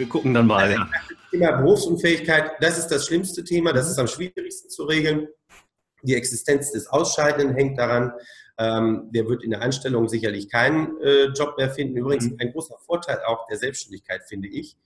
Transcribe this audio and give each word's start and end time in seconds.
wir 0.00 0.08
gucken 0.08 0.34
dann 0.34 0.46
mal. 0.46 0.72
Ja. 0.72 0.90
Thema 1.30 1.52
Berufsunfähigkeit, 1.52 2.52
das 2.60 2.78
ist 2.78 2.88
das 2.88 3.06
schlimmste 3.06 3.44
Thema, 3.44 3.72
das 3.72 3.88
ist 3.88 3.98
am 3.98 4.08
schwierigsten 4.08 4.68
zu 4.68 4.84
regeln. 4.84 5.28
Die 6.02 6.14
Existenz 6.14 6.72
des 6.72 6.88
Ausscheidenden 6.88 7.54
hängt 7.54 7.78
daran. 7.78 8.12
Ähm, 8.58 9.10
der 9.12 9.28
wird 9.28 9.44
in 9.44 9.50
der 9.50 9.62
Anstellung 9.62 10.08
sicherlich 10.08 10.50
keinen 10.50 10.98
äh, 11.00 11.26
Job 11.26 11.56
mehr 11.56 11.70
finden. 11.70 11.96
Übrigens 11.96 12.30
mhm. 12.30 12.36
ein 12.40 12.52
großer 12.52 12.76
Vorteil 12.84 13.20
auch 13.26 13.46
der 13.46 13.58
Selbstständigkeit, 13.58 14.22
finde 14.26 14.48
ich. 14.48 14.76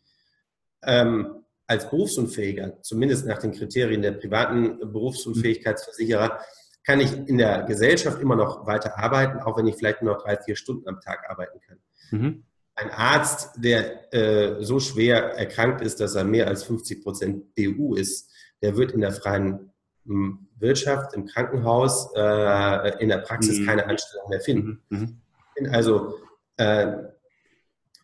Ähm, 0.82 1.44
als 1.66 1.88
Berufsunfähiger, 1.88 2.82
zumindest 2.82 3.26
nach 3.26 3.38
den 3.38 3.52
Kriterien 3.52 4.02
der 4.02 4.12
privaten 4.12 4.78
Berufsunfähigkeitsversicherer, 4.80 6.40
kann 6.84 7.00
ich 7.00 7.12
in 7.26 7.38
der 7.38 7.62
Gesellschaft 7.62 8.20
immer 8.20 8.36
noch 8.36 8.66
weiter 8.66 8.98
arbeiten, 8.98 9.40
auch 9.40 9.56
wenn 9.56 9.66
ich 9.66 9.76
vielleicht 9.76 10.02
nur 10.02 10.14
noch 10.14 10.22
drei, 10.22 10.36
vier 10.36 10.56
Stunden 10.56 10.86
am 10.88 11.00
Tag 11.00 11.30
arbeiten 11.30 11.58
kann. 11.60 11.78
Mhm. 12.10 12.44
Ein 12.76 12.90
Arzt, 12.90 13.50
der 13.56 14.12
äh, 14.12 14.64
so 14.64 14.80
schwer 14.80 15.34
erkrankt 15.36 15.80
ist, 15.80 16.00
dass 16.00 16.14
er 16.14 16.24
mehr 16.24 16.48
als 16.48 16.64
50 16.64 17.02
Prozent 17.02 17.54
BU 17.54 17.94
ist, 17.94 18.30
der 18.62 18.76
wird 18.76 18.92
in 18.92 19.00
der 19.00 19.12
freien 19.12 19.72
hm, 20.06 20.48
Wirtschaft, 20.58 21.14
im 21.14 21.26
Krankenhaus, 21.26 22.10
äh, 22.16 23.02
in 23.02 23.08
der 23.10 23.18
Praxis 23.18 23.60
mhm. 23.60 23.66
keine 23.66 23.86
Anstellung 23.86 24.28
mehr 24.28 24.40
finden. 24.40 24.82
Mhm. 24.88 25.20
mhm. 25.56 25.72
Also 25.72 26.18
äh, 26.56 26.92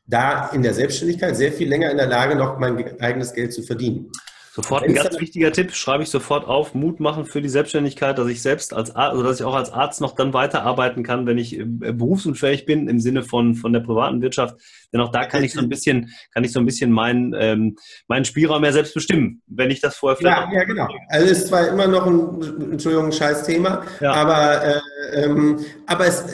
da 0.06 0.48
in 0.48 0.62
der 0.62 0.74
Selbstständigkeit 0.74 1.36
sehr 1.36 1.52
viel 1.52 1.68
länger 1.68 1.90
in 1.90 1.96
der 1.96 2.06
Lage, 2.06 2.34
noch 2.34 2.58
mein 2.58 3.00
eigenes 3.00 3.32
Geld 3.32 3.52
zu 3.52 3.62
verdienen. 3.62 4.10
Sofort 4.52 4.82
ein 4.82 4.94
ganz 4.94 5.20
wichtiger 5.20 5.52
Tipp, 5.52 5.72
schreibe 5.76 6.02
ich 6.02 6.10
sofort 6.10 6.44
auf, 6.44 6.74
Mut 6.74 6.98
machen 6.98 7.24
für 7.24 7.40
die 7.40 7.48
Selbstständigkeit, 7.48 8.18
dass 8.18 8.26
ich 8.26 8.42
selbst 8.42 8.74
als 8.74 8.96
Arzt, 8.96 9.12
also 9.12 9.22
dass 9.22 9.38
ich 9.38 9.46
auch 9.46 9.54
als 9.54 9.72
Arzt 9.72 10.00
noch 10.00 10.16
dann 10.16 10.34
weiterarbeiten 10.34 11.04
kann, 11.04 11.24
wenn 11.26 11.38
ich 11.38 11.56
äh, 11.56 11.64
berufsunfähig 11.64 12.66
bin 12.66 12.88
im 12.88 12.98
Sinne 12.98 13.22
von, 13.22 13.54
von 13.54 13.72
der 13.72 13.78
privaten 13.78 14.22
Wirtschaft. 14.22 14.56
Denn 14.92 15.00
auch 15.00 15.12
da 15.12 15.24
kann 15.26 15.44
ich 15.44 15.52
so 15.52 15.60
ein 15.60 15.68
bisschen, 15.68 16.10
kann 16.34 16.42
ich 16.42 16.50
so 16.50 16.58
ein 16.58 16.66
bisschen 16.66 16.90
meinen, 16.90 17.32
ähm, 17.38 17.76
meinen 18.08 18.24
Spielraum 18.24 18.64
ja 18.64 18.72
selbst 18.72 18.92
bestimmen, 18.92 19.40
wenn 19.46 19.70
ich 19.70 19.80
das 19.80 19.94
vorher 19.94 20.16
vielleicht. 20.16 20.52
Ja, 20.52 20.52
ja 20.52 20.64
genau. 20.64 20.88
Also 21.08 21.26
es 21.26 21.38
ist 21.38 21.48
zwar 21.48 21.68
immer 21.68 21.86
noch 21.86 22.06
ein, 22.06 22.72
Entschuldigung, 22.72 23.06
ein 23.06 23.12
scheiß 23.12 23.44
Thema, 23.44 23.84
ja. 24.00 24.14
aber, 24.14 24.64
äh, 24.64 24.80
ähm, 25.14 25.60
aber 25.86 26.06
es 26.08 26.24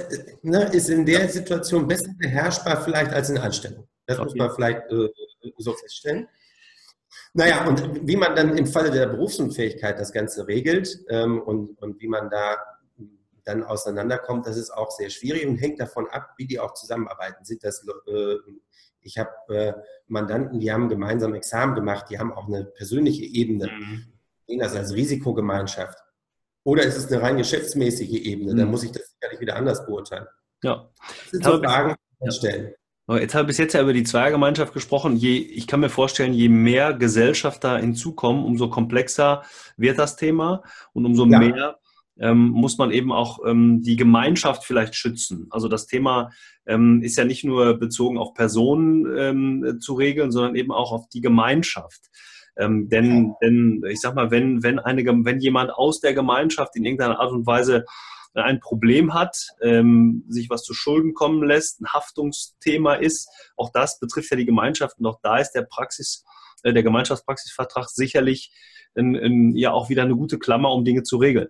ne, 0.43 0.71
ist 0.73 0.89
in 0.89 1.05
der 1.05 1.29
Situation 1.29 1.87
besser 1.87 2.13
beherrschbar 2.19 2.83
vielleicht 2.83 3.13
als 3.13 3.29
in 3.29 3.37
Anstellung. 3.37 3.87
Das 4.07 4.19
okay. 4.19 4.25
muss 4.25 4.35
man 4.37 4.51
vielleicht 4.55 4.91
äh, 4.91 5.09
so 5.59 5.75
feststellen. 5.75 6.29
Naja, 7.35 7.67
und 7.67 8.07
wie 8.07 8.17
man 8.17 8.35
dann 8.35 8.57
im 8.57 8.67
Falle 8.67 8.91
der 8.91 9.07
Berufsunfähigkeit 9.07 9.99
das 9.99 10.13
Ganze 10.13 10.47
regelt 10.49 11.05
ähm, 11.09 11.41
und, 11.41 11.81
und 11.83 12.01
wie 12.01 12.09
man 12.09 12.31
da 12.31 12.57
dann 13.45 13.63
auseinanderkommt, 13.63 14.47
das 14.47 14.57
ist 14.57 14.71
auch 14.71 14.91
sehr 14.91 15.09
schwierig 15.09 15.47
und 15.47 15.57
hängt 15.57 15.81
davon 15.81 16.09
ab, 16.09 16.35
wie 16.37 16.47
die 16.47 16.59
auch 16.59 16.75
zusammenarbeiten. 16.75 17.45
Sind 17.45 17.63
das, 17.63 17.87
äh, 18.09 18.37
ich 19.01 19.19
habe 19.19 19.31
äh, 19.49 19.73
Mandanten, 20.09 20.61
die 20.61 20.73
haben 20.73 20.89
gemeinsam 20.89 21.35
Examen 21.35 21.75
gemacht, 21.75 22.07
die 22.11 22.19
haben 22.19 22.33
auch 22.33 22.49
eine 22.49 22.65
persönliche 22.65 23.25
Ebene, 23.25 23.71
mhm. 23.71 24.13
sehen 24.47 24.59
das 24.59 24.75
als 24.75 24.95
Risikogemeinschaft. 24.95 25.99
Oder 26.65 26.83
ist 26.83 26.97
es 26.97 27.13
eine 27.13 27.23
rein 27.23 27.37
geschäftsmäßige 27.37 28.11
Ebene? 28.11 28.53
Mhm. 28.53 28.59
Dann 28.59 28.71
muss 28.71 28.83
ich 28.83 28.91
das 28.91 29.13
sicherlich 29.13 29.41
wieder 29.41 29.55
anders 29.55 29.87
beurteilen. 29.87 30.27
Ja. 30.63 30.91
Das 31.23 31.31
sind 31.31 31.45
so 31.45 31.59
Fragen, 31.59 31.95
die 32.21 32.33
stellen. 32.33 32.75
Jetzt 33.09 33.35
habe 33.35 33.45
ich 33.45 33.49
bis 33.49 33.59
jetzt 33.59 33.73
ja 33.75 33.83
über 33.83 33.93
die 33.93 34.03
Zweiergemeinschaft 34.03 34.73
gesprochen. 34.73 35.15
Je, 35.15 35.37
ich 35.37 35.69
kann 35.69 35.79
mir 35.79 35.89
vorstellen, 35.89 36.35
je 36.35 36.49
mehr 36.49 36.93
Gesellschafter 36.93 37.79
hinzukommen, 37.79 38.45
umso 38.45 38.69
komplexer 38.69 39.43
wird 39.77 39.99
das 40.01 40.17
Thema 40.17 40.63
und 40.93 41.07
umso 41.07 41.25
ja. 41.27 41.39
mehr 41.39 41.79
ähm, 42.19 42.49
muss 42.49 42.79
man 42.79 42.91
eben 42.91 43.13
auch 43.13 43.39
ähm, 43.47 43.83
die 43.83 43.97
Gemeinschaft 43.97 44.65
vielleicht 44.65 44.97
schützen. 44.97 45.47
Also 45.51 45.69
das 45.69 45.87
Thema 45.87 46.31
ähm, 46.67 47.03
ist 47.03 47.17
ja 47.17 47.25
nicht 47.25 47.45
nur 47.45 47.79
bezogen 47.79 48.19
auf 48.19 48.35
Personen 48.35 49.07
ähm, 49.17 49.79
zu 49.81 49.95
regeln, 49.95 50.33
sondern 50.33 50.57
eben 50.57 50.73
auch 50.73 50.93
auf 50.93 51.09
die 51.09 51.21
Gemeinschaft. 51.21 52.11
Ähm, 52.59 52.89
denn, 52.89 53.35
denn 53.43 53.83
ich 53.89 54.01
sag 54.01 54.15
mal, 54.15 54.31
wenn, 54.31 54.63
wenn, 54.63 54.79
eine, 54.79 55.05
wenn 55.05 55.41
jemand 55.41 55.71
aus 55.71 56.01
der 56.01 56.15
Gemeinschaft 56.15 56.75
in 56.75 56.85
irgendeiner 56.85 57.21
Art 57.21 57.33
und 57.33 57.47
Weise 57.47 57.85
ein 58.45 58.61
Problem 58.61 59.15
hat, 59.15 59.37
ähm, 59.63 60.25
sich 60.29 60.51
was 60.51 60.63
zu 60.63 60.75
Schulden 60.75 61.15
kommen 61.15 61.43
lässt, 61.43 61.81
ein 61.81 61.89
Haftungsthema 61.89 62.95
ist. 62.95 63.29
Auch 63.57 63.71
das 63.73 63.99
betrifft 63.99 64.31
ja 64.31 64.37
die 64.37 64.47
Gemeinschaft 64.47 64.99
und 64.99 65.07
auch 65.07 65.19
da 65.23 65.39
ist 65.39 65.53
der 65.53 65.63
Praxis, 65.63 66.25
äh, 66.63 66.73
der 66.73 66.83
Gemeinschaftspraxisvertrag 66.83 67.89
sicherlich 67.89 68.53
in, 68.95 69.15
in, 69.15 69.57
ja 69.57 69.73
auch 69.73 69.89
wieder 69.89 70.03
eine 70.03 70.17
gute 70.17 70.39
Klammer, 70.39 70.73
um 70.73 70.85
Dinge 70.85 71.03
zu 71.03 71.17
regeln. 71.17 71.49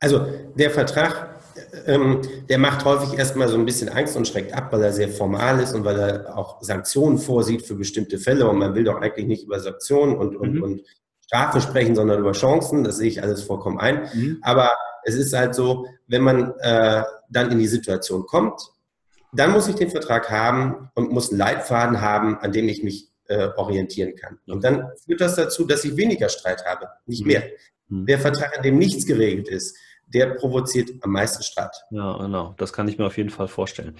Also 0.00 0.26
der 0.56 0.72
Vertrag, 0.72 1.40
ähm, 1.86 2.22
der 2.48 2.58
macht 2.58 2.84
häufig 2.84 3.16
erstmal 3.16 3.48
so 3.48 3.56
ein 3.56 3.64
bisschen 3.64 3.88
Angst 3.88 4.16
und 4.16 4.26
schreckt 4.26 4.52
ab, 4.52 4.72
weil 4.72 4.82
er 4.82 4.92
sehr 4.92 5.08
formal 5.08 5.60
ist 5.60 5.74
und 5.74 5.84
weil 5.84 5.98
er 5.98 6.36
auch 6.36 6.60
Sanktionen 6.60 7.18
vorsieht 7.18 7.64
für 7.64 7.76
bestimmte 7.76 8.18
Fälle. 8.18 8.48
Und 8.48 8.58
man 8.58 8.74
will 8.74 8.82
doch 8.82 9.00
eigentlich 9.00 9.28
nicht 9.28 9.44
über 9.44 9.60
Sanktionen 9.60 10.16
und, 10.16 10.34
und, 10.34 10.54
mhm. 10.54 10.62
und 10.62 10.82
Strafe 11.24 11.60
sprechen, 11.60 11.94
sondern 11.94 12.18
über 12.18 12.32
Chancen. 12.32 12.82
Das 12.82 12.96
sehe 12.96 13.08
ich 13.08 13.22
alles 13.22 13.44
vollkommen 13.44 13.78
ein. 13.78 14.08
Mhm. 14.12 14.38
Aber 14.42 14.72
es 15.04 15.14
ist 15.14 15.32
halt 15.32 15.54
so, 15.54 15.86
wenn 16.06 16.22
man 16.22 16.52
äh, 16.60 17.02
dann 17.28 17.50
in 17.50 17.58
die 17.58 17.66
Situation 17.66 18.24
kommt, 18.26 18.60
dann 19.32 19.52
muss 19.52 19.68
ich 19.68 19.74
den 19.74 19.90
Vertrag 19.90 20.30
haben 20.30 20.90
und 20.94 21.10
muss 21.10 21.30
einen 21.30 21.38
Leitfaden 21.38 22.00
haben, 22.00 22.38
an 22.38 22.52
dem 22.52 22.68
ich 22.68 22.82
mich 22.82 23.08
äh, 23.28 23.48
orientieren 23.56 24.14
kann. 24.14 24.38
Und 24.46 24.62
dann 24.64 24.90
führt 25.04 25.20
das 25.20 25.36
dazu, 25.36 25.64
dass 25.64 25.84
ich 25.84 25.96
weniger 25.96 26.28
Streit 26.28 26.64
habe, 26.66 26.88
nicht 27.06 27.24
mehr. 27.24 27.42
Mhm. 27.88 28.06
Der 28.06 28.18
Vertrag, 28.18 28.56
an 28.56 28.62
dem 28.62 28.78
nichts 28.78 29.06
geregelt 29.06 29.48
ist, 29.48 29.76
der 30.12 30.34
provoziert 30.34 30.90
am 31.02 31.12
meisten 31.12 31.42
Streit. 31.42 31.74
Ja, 31.90 32.16
genau. 32.18 32.54
Das 32.58 32.72
kann 32.72 32.88
ich 32.88 32.98
mir 32.98 33.06
auf 33.06 33.16
jeden 33.16 33.30
Fall 33.30 33.48
vorstellen. 33.48 33.96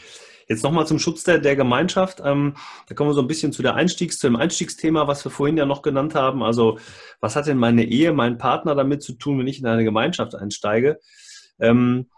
Jetzt 0.48 0.62
nochmal 0.62 0.86
zum 0.86 0.98
Schutz 0.98 1.24
der, 1.24 1.38
der 1.38 1.56
Gemeinschaft. 1.56 2.20
Ähm, 2.24 2.56
da 2.88 2.94
kommen 2.94 3.10
wir 3.10 3.14
so 3.14 3.22
ein 3.22 3.28
bisschen 3.28 3.52
zu 3.52 3.62
der 3.62 3.74
Einstiegs, 3.74 4.18
zu 4.18 4.26
dem 4.26 4.36
Einstiegsthema, 4.36 5.06
was 5.06 5.24
wir 5.24 5.30
vorhin 5.30 5.56
ja 5.56 5.66
noch 5.66 5.82
genannt 5.82 6.14
haben. 6.14 6.42
Also, 6.42 6.78
was 7.20 7.36
hat 7.36 7.46
denn 7.46 7.58
meine 7.58 7.84
Ehe, 7.84 8.12
mein 8.12 8.38
Partner 8.38 8.74
damit 8.74 9.02
zu 9.02 9.14
tun, 9.14 9.38
wenn 9.38 9.46
ich 9.46 9.60
in 9.60 9.66
eine 9.66 9.84
Gemeinschaft 9.84 10.34
einsteige? 10.34 11.00
Ähm, 11.58 12.10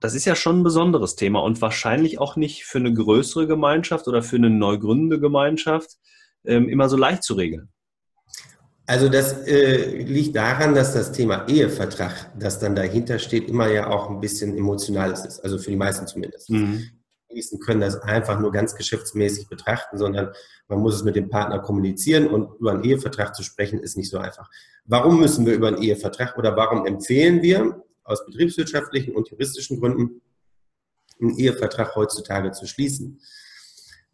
das 0.00 0.14
ist 0.14 0.24
ja 0.24 0.34
schon 0.36 0.60
ein 0.60 0.64
besonderes 0.64 1.16
Thema 1.16 1.42
und 1.42 1.62
wahrscheinlich 1.62 2.18
auch 2.18 2.36
nicht 2.36 2.64
für 2.64 2.78
eine 2.78 2.92
größere 2.92 3.46
Gemeinschaft 3.46 4.08
oder 4.08 4.22
für 4.22 4.36
eine 4.36 4.50
neu 4.50 4.78
gründende 4.78 5.18
Gemeinschaft 5.20 5.92
ähm, 6.44 6.68
immer 6.68 6.88
so 6.88 6.96
leicht 6.96 7.22
zu 7.22 7.34
regeln. 7.34 7.70
Also 8.86 9.08
das 9.08 9.46
äh, 9.46 10.02
liegt 10.02 10.36
daran, 10.36 10.74
dass 10.74 10.92
das 10.92 11.12
Thema 11.12 11.48
Ehevertrag, 11.48 12.30
das 12.38 12.58
dann 12.58 12.74
dahinter 12.74 13.18
steht, 13.18 13.48
immer 13.48 13.68
ja 13.68 13.88
auch 13.88 14.10
ein 14.10 14.20
bisschen 14.20 14.56
emotionales 14.56 15.24
ist. 15.24 15.40
Also 15.40 15.58
für 15.58 15.70
die 15.70 15.76
meisten 15.76 16.06
zumindest. 16.06 16.50
Mhm. 16.50 16.90
Die 17.30 17.36
meisten 17.36 17.58
können 17.60 17.80
das 17.80 17.96
einfach 18.02 18.38
nur 18.38 18.52
ganz 18.52 18.74
geschäftsmäßig 18.74 19.48
betrachten, 19.48 19.96
sondern 19.96 20.32
man 20.68 20.80
muss 20.80 20.94
es 20.94 21.02
mit 21.02 21.16
dem 21.16 21.30
Partner 21.30 21.60
kommunizieren 21.60 22.26
und 22.26 22.60
über 22.60 22.72
einen 22.72 22.84
Ehevertrag 22.84 23.34
zu 23.34 23.42
sprechen 23.42 23.80
ist 23.80 23.96
nicht 23.96 24.10
so 24.10 24.18
einfach. 24.18 24.50
Warum 24.84 25.18
müssen 25.18 25.46
wir 25.46 25.54
über 25.54 25.68
einen 25.68 25.82
Ehevertrag 25.82 26.36
oder 26.36 26.54
warum 26.54 26.84
empfehlen 26.86 27.40
wir 27.42 27.82
aus 28.04 28.24
betriebswirtschaftlichen 28.26 29.14
und 29.14 29.30
juristischen 29.30 29.80
Gründen 29.80 30.20
einen 31.20 31.38
Ehevertrag 31.38 31.96
heutzutage 31.96 32.52
zu 32.52 32.66
schließen? 32.66 33.18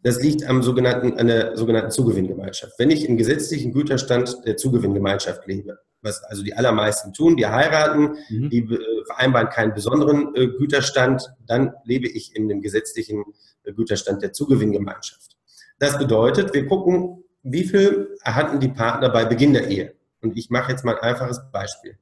Das 0.03 0.21
liegt 0.21 0.43
am 0.47 0.63
sogenannten, 0.63 1.17
an 1.19 1.27
der 1.27 1.55
sogenannten 1.55 1.91
Zugewinngemeinschaft. 1.91 2.73
Wenn 2.79 2.89
ich 2.89 3.07
im 3.07 3.17
gesetzlichen 3.17 3.71
Güterstand 3.71 4.45
der 4.45 4.57
Zugewinngemeinschaft 4.57 5.45
lebe, 5.45 5.77
was 6.01 6.23
also 6.23 6.43
die 6.43 6.55
allermeisten 6.55 7.13
tun, 7.13 7.37
die 7.37 7.45
heiraten, 7.45 8.17
mhm. 8.29 8.49
die 8.49 8.59
äh, 8.59 9.05
vereinbaren 9.05 9.49
keinen 9.49 9.73
besonderen 9.73 10.35
äh, 10.35 10.47
Güterstand, 10.47 11.31
dann 11.45 11.73
lebe 11.83 12.07
ich 12.07 12.35
in 12.35 12.49
dem 12.49 12.61
gesetzlichen 12.61 13.23
äh, 13.63 13.73
Güterstand 13.73 14.23
der 14.23 14.33
Zugewinngemeinschaft. 14.33 15.37
Das 15.77 15.99
bedeutet, 15.99 16.53
wir 16.53 16.65
gucken, 16.67 17.23
wie 17.43 17.63
viel 17.63 18.15
erhalten 18.23 18.59
die 18.59 18.69
Partner 18.69 19.09
bei 19.09 19.25
Beginn 19.25 19.53
der 19.53 19.67
Ehe. 19.67 19.93
Und 20.21 20.37
ich 20.37 20.49
mache 20.49 20.71
jetzt 20.71 20.85
mal 20.85 20.95
ein 20.95 21.01
einfaches 21.01 21.41
Beispiel. 21.51 21.97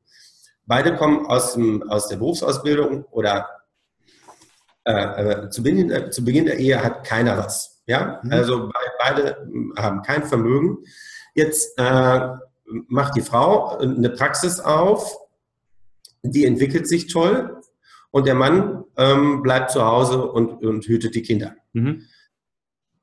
Beide 0.65 0.95
kommen 0.95 1.25
aus, 1.25 1.53
dem, 1.53 1.89
aus 1.89 2.07
der 2.07 2.17
Berufsausbildung 2.17 3.05
oder 3.05 3.47
äh, 4.83 5.49
zu, 5.49 5.63
Beginn, 5.63 6.11
zu 6.11 6.23
Beginn 6.23 6.45
der 6.45 6.59
Ehe 6.59 6.83
hat 6.83 7.05
keiner 7.05 7.37
was. 7.37 7.78
Ja, 7.89 8.19
mhm. 8.21 8.31
also 8.31 8.71
beide 8.99 9.49
haben 9.75 10.03
kein 10.03 10.23
Vermögen. 10.23 10.77
Jetzt 11.33 11.73
äh, 11.79 12.29
macht 12.87 13.15
die 13.15 13.21
Frau 13.21 13.79
eine 13.79 14.11
Praxis 14.11 14.59
auf, 14.59 15.17
die 16.21 16.45
entwickelt 16.45 16.87
sich 16.87 17.07
toll 17.07 17.59
und 18.11 18.27
der 18.27 18.35
Mann 18.35 18.83
ähm, 18.95 19.41
bleibt 19.41 19.71
zu 19.71 19.83
Hause 19.83 20.23
und, 20.23 20.63
und 20.63 20.85
hütet 20.85 21.15
die 21.15 21.23
Kinder. 21.23 21.55
Mhm. 21.73 22.03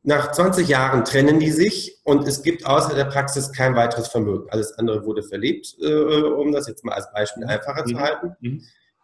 Nach 0.04 0.30
20 0.30 0.68
Jahren 0.68 1.04
trennen 1.04 1.40
die 1.40 1.50
sich 1.50 2.00
und 2.04 2.28
es 2.28 2.44
gibt 2.44 2.64
außer 2.64 2.94
der 2.94 3.06
Praxis 3.06 3.50
kein 3.50 3.74
weiteres 3.74 4.06
Vermögen. 4.06 4.48
Alles 4.50 4.72
andere 4.74 5.04
wurde 5.04 5.24
verlebt, 5.24 5.74
äh, 5.80 5.94
um 6.22 6.52
das 6.52 6.68
jetzt 6.68 6.84
mal 6.84 6.92
als 6.92 7.10
Beispiel 7.12 7.42
einfacher 7.42 7.82
mhm. 7.84 7.90
zu 7.90 7.98
halten. 7.98 8.36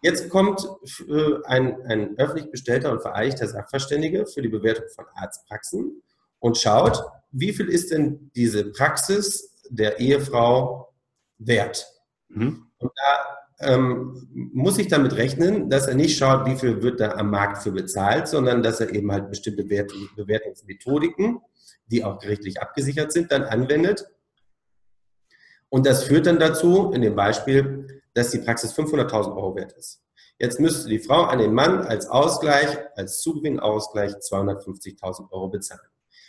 Jetzt 0.02 0.28
kommt 0.28 0.68
äh, 1.08 1.34
ein, 1.44 1.80
ein 1.86 2.18
öffentlich 2.18 2.50
bestellter 2.50 2.92
und 2.92 3.02
vereidigter 3.02 3.48
Sachverständige 3.48 4.26
für 4.26 4.42
die 4.42 4.48
Bewertung 4.48 4.86
von 4.94 5.06
Arztpraxen 5.14 6.02
und 6.40 6.58
schaut, 6.58 7.02
wie 7.30 7.52
viel 7.52 7.68
ist 7.68 7.92
denn 7.92 8.30
diese 8.34 8.72
Praxis 8.72 9.62
der 9.70 10.00
Ehefrau 10.00 10.92
wert? 11.38 11.86
Mhm. 12.28 12.66
Und 12.78 12.90
da 12.96 13.74
ähm, 13.74 14.28
muss 14.52 14.78
ich 14.78 14.88
damit 14.88 15.16
rechnen, 15.16 15.70
dass 15.70 15.86
er 15.86 15.94
nicht 15.94 16.18
schaut, 16.18 16.46
wie 16.46 16.56
viel 16.56 16.82
wird 16.82 17.00
da 17.00 17.12
am 17.12 17.30
Markt 17.30 17.62
für 17.62 17.70
bezahlt, 17.70 18.28
sondern 18.28 18.62
dass 18.62 18.80
er 18.80 18.92
eben 18.92 19.10
halt 19.12 19.30
bestimmte 19.30 19.64
Bewertungsmethodiken 19.64 21.40
die 21.92 22.04
auch 22.04 22.18
gerichtlich 22.18 22.60
abgesichert 22.60 23.12
sind, 23.12 23.30
dann 23.30 23.44
anwendet. 23.44 24.08
Und 25.68 25.86
das 25.86 26.04
führt 26.04 26.26
dann 26.26 26.38
dazu, 26.38 26.90
in 26.92 27.02
dem 27.02 27.14
Beispiel, 27.14 28.01
dass 28.14 28.30
die 28.30 28.38
Praxis 28.38 28.74
500.000 28.74 29.36
Euro 29.36 29.56
wert 29.56 29.72
ist. 29.72 30.02
Jetzt 30.38 30.58
müsste 30.60 30.88
die 30.88 30.98
Frau 30.98 31.22
an 31.22 31.38
den 31.38 31.54
Mann 31.54 31.82
als 31.82 32.08
Ausgleich, 32.08 32.78
als 32.96 33.20
Zugewinnausgleich 33.20 34.12
250.000 34.14 35.30
Euro 35.30 35.48
bezahlen. 35.48 35.80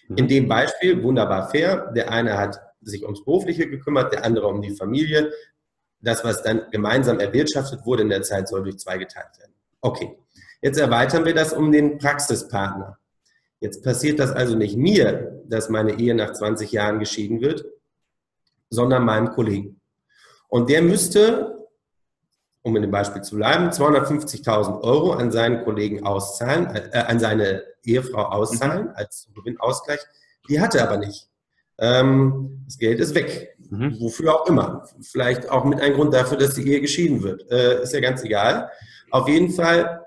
Mhm. 0.08 0.18
In 0.18 0.28
dem 0.28 0.48
Beispiel 0.48 1.02
wunderbar 1.02 1.50
fair. 1.50 1.92
Der 1.96 2.12
eine 2.12 2.38
hat 2.38 2.60
sich 2.82 3.04
ums 3.04 3.24
Berufliche 3.24 3.70
gekümmert, 3.70 4.14
der 4.14 4.24
andere 4.24 4.48
um 4.48 4.62
die 4.62 4.76
Familie. 4.76 5.32
Das, 6.00 6.24
was 6.24 6.44
dann 6.44 6.70
gemeinsam 6.72 7.20
erwirtschaftet 7.20 7.86
wurde 7.86 8.04
in 8.04 8.10
der 8.10 8.22
Zeit, 8.24 8.48
soll 8.48 8.64
durch 8.64 8.78
zwei 8.78 8.98
geteilt 8.98 9.38
werden. 9.40 9.54
Okay, 9.82 10.18
jetzt 10.62 10.80
erweitern 10.80 11.26
wir 11.26 11.34
das 11.34 11.54
um 11.54 11.72
den 11.72 11.98
Praxispartner. 11.98 12.98
Jetzt 13.62 13.84
passiert 13.84 14.20
das 14.20 14.32
also 14.32 14.56
nicht 14.56 14.76
mir, 14.76 15.42
dass 15.46 15.70
meine 15.70 15.98
Ehe 15.98 16.14
nach 16.14 16.34
20 16.34 16.72
Jahren 16.74 17.00
geschieden 17.00 17.40
wird, 17.40 17.66
sondern 18.70 19.06
meinem 19.06 19.30
Kollegen. 19.32 19.80
Und 20.50 20.70
der 20.70 20.82
müsste, 20.82 21.63
um 22.64 22.76
in 22.78 22.82
dem 22.82 22.92
Beispiel 22.92 23.22
zu 23.22 23.36
bleiben, 23.36 23.70
250.000 23.70 24.82
Euro 24.82 25.12
an 25.12 25.32
seinen 25.32 25.64
Kollegen 25.64 26.06
auszahlen, 26.06 26.68
äh, 26.92 26.98
an 26.98 27.20
seine 27.20 27.64
Ehefrau 27.84 28.24
auszahlen 28.24 28.86
mhm. 28.86 28.92
als 28.96 29.30
Gewinnausgleich. 29.36 30.00
Die 30.50 30.60
hatte 30.60 30.80
er 30.80 30.90
aber 30.90 30.98
nicht. 30.98 31.30
Ähm, 31.78 32.64
das 32.66 32.78
Geld 32.78 33.00
ist 33.00 33.14
weg. 33.16 33.58
Mhm. 33.70 34.00
Wofür 34.00 34.36
auch 34.36 34.48
immer. 34.48 34.88
Vielleicht 35.02 35.50
auch 35.50 35.66
mit 35.66 35.82
einem 35.82 35.96
Grund 35.96 36.14
dafür, 36.14 36.38
dass 36.38 36.56
die 36.56 36.68
Ehe 36.68 36.80
geschieden 36.80 37.22
wird. 37.22 37.50
Äh, 37.52 37.84
ist 37.84 37.94
ja 37.94 38.00
ganz 38.00 38.24
egal. 38.24 38.70
Auf 39.12 39.28
jeden 39.28 39.52
Fall, 39.52 40.06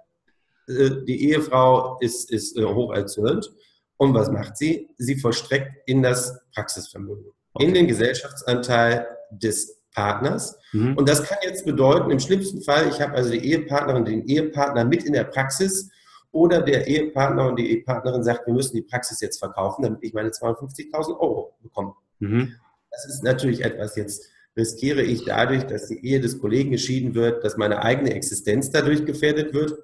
äh, 0.69 0.91
die 1.07 1.29
Ehefrau 1.31 1.99
ist, 2.01 2.31
ist 2.31 2.57
äh, 2.57 2.65
hoch 2.65 2.95
erzürnt. 2.95 3.53
Und 3.99 4.15
was 4.15 4.31
macht 4.31 4.57
sie? 4.57 4.89
Sie 4.99 5.17
vollstreckt 5.17 5.73
in 5.87 6.03
das 6.03 6.39
Praxisvermögen, 6.55 7.33
okay. 7.55 7.67
in 7.67 7.75
den 7.75 7.87
Gesellschaftsanteil 7.87 9.07
des 9.31 9.76
Partners. 9.97 10.59
Mhm. 10.73 10.97
Und 10.97 11.09
das 11.09 11.25
kann 11.25 11.39
jetzt 11.43 11.65
bedeuten, 11.65 12.11
im 12.11 12.21
schlimmsten 12.21 12.63
Fall, 12.63 12.89
ich 12.89 13.01
habe 13.01 13.15
also 13.15 13.31
die 13.31 13.45
Ehepartnerin, 13.45 14.05
den 14.05 14.27
Ehepartner 14.27 14.85
mit 14.85 15.05
in 15.05 15.15
der 15.15 15.25
Praxis 15.25 15.91
oder 16.31 16.61
der 16.61 16.87
Ehepartner 16.87 17.49
und 17.49 17.59
die 17.59 17.71
Ehepartnerin 17.71 18.23
sagt, 18.23 18.47
wir 18.47 18.55
müssen 18.55 18.77
die 18.77 18.83
Praxis 18.83 19.21
jetzt 19.21 19.39
verkaufen, 19.39 19.83
damit 19.83 20.01
ich 20.03 20.13
meine 20.13 20.29
250.000 20.29 21.19
Euro 21.19 21.57
bekomme. 21.63 21.95
Mhm. 22.19 22.55
Das 22.91 23.07
ist 23.07 23.25
natürlich 23.25 23.65
etwas, 23.65 23.97
jetzt 23.97 24.29
riskiere 24.55 25.03
ich 25.03 25.25
dadurch, 25.25 25.65
dass 25.65 25.89
die 25.89 26.07
Ehe 26.07 26.21
des 26.21 26.39
Kollegen 26.39 26.71
geschieden 26.71 27.15
wird, 27.15 27.43
dass 27.43 27.57
meine 27.57 27.83
eigene 27.83 28.15
Existenz 28.15 28.71
dadurch 28.71 29.05
gefährdet 29.07 29.55
wird. 29.55 29.79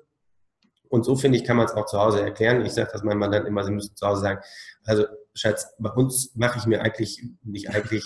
Und 0.89 1.05
so 1.07 1.17
finde 1.17 1.39
ich, 1.39 1.45
kann 1.45 1.57
man 1.57 1.67
es 1.67 1.73
auch 1.73 1.87
zu 1.87 1.99
Hause 1.99 2.21
erklären. 2.21 2.65
Ich 2.67 2.73
sage 2.73 2.91
das 2.93 3.03
meinem 3.03 3.19
Mann 3.19 3.33
dann 3.33 3.47
immer, 3.47 3.65
sie 3.65 3.73
müssen 3.73 3.97
zu 3.97 4.07
Hause 4.07 4.21
sagen, 4.21 4.41
also 4.85 5.07
Schatz, 5.35 5.67
bei 5.79 5.91
uns 5.91 6.35
mache 6.35 6.59
ich 6.59 6.67
mir 6.67 6.83
eigentlich, 6.83 7.23
nicht 7.43 7.69
eigentlich, 7.75 8.05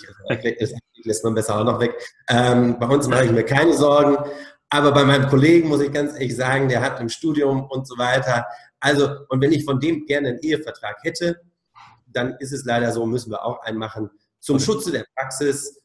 also 0.60 0.74
das 0.96 1.04
lässt 1.04 1.24
man 1.24 1.34
besser 1.34 1.58
auch 1.58 1.64
noch 1.64 1.80
weg, 1.80 1.94
ähm, 2.28 2.78
bei 2.78 2.86
uns 2.86 3.08
mache 3.08 3.24
ich 3.26 3.32
mir 3.32 3.44
keine 3.44 3.74
Sorgen, 3.74 4.16
aber 4.68 4.92
bei 4.92 5.04
meinem 5.04 5.28
Kollegen 5.28 5.68
muss 5.68 5.80
ich 5.80 5.92
ganz 5.92 6.14
ehrlich 6.14 6.36
sagen, 6.36 6.68
der 6.68 6.80
hat 6.80 7.00
im 7.00 7.08
Studium 7.08 7.66
und 7.66 7.86
so 7.86 7.96
weiter. 7.98 8.46
Also, 8.80 9.08
und 9.28 9.40
wenn 9.40 9.52
ich 9.52 9.64
von 9.64 9.78
dem 9.78 10.06
gerne 10.06 10.30
einen 10.30 10.38
Ehevertrag 10.40 10.96
hätte, 11.02 11.40
dann 12.06 12.36
ist 12.40 12.52
es 12.52 12.64
leider 12.64 12.90
so, 12.92 13.06
müssen 13.06 13.30
wir 13.30 13.44
auch 13.44 13.62
einen 13.62 13.78
machen 13.78 14.10
zum 14.40 14.58
Schutze 14.58 14.90
der 14.90 15.06
Praxis. 15.14 15.82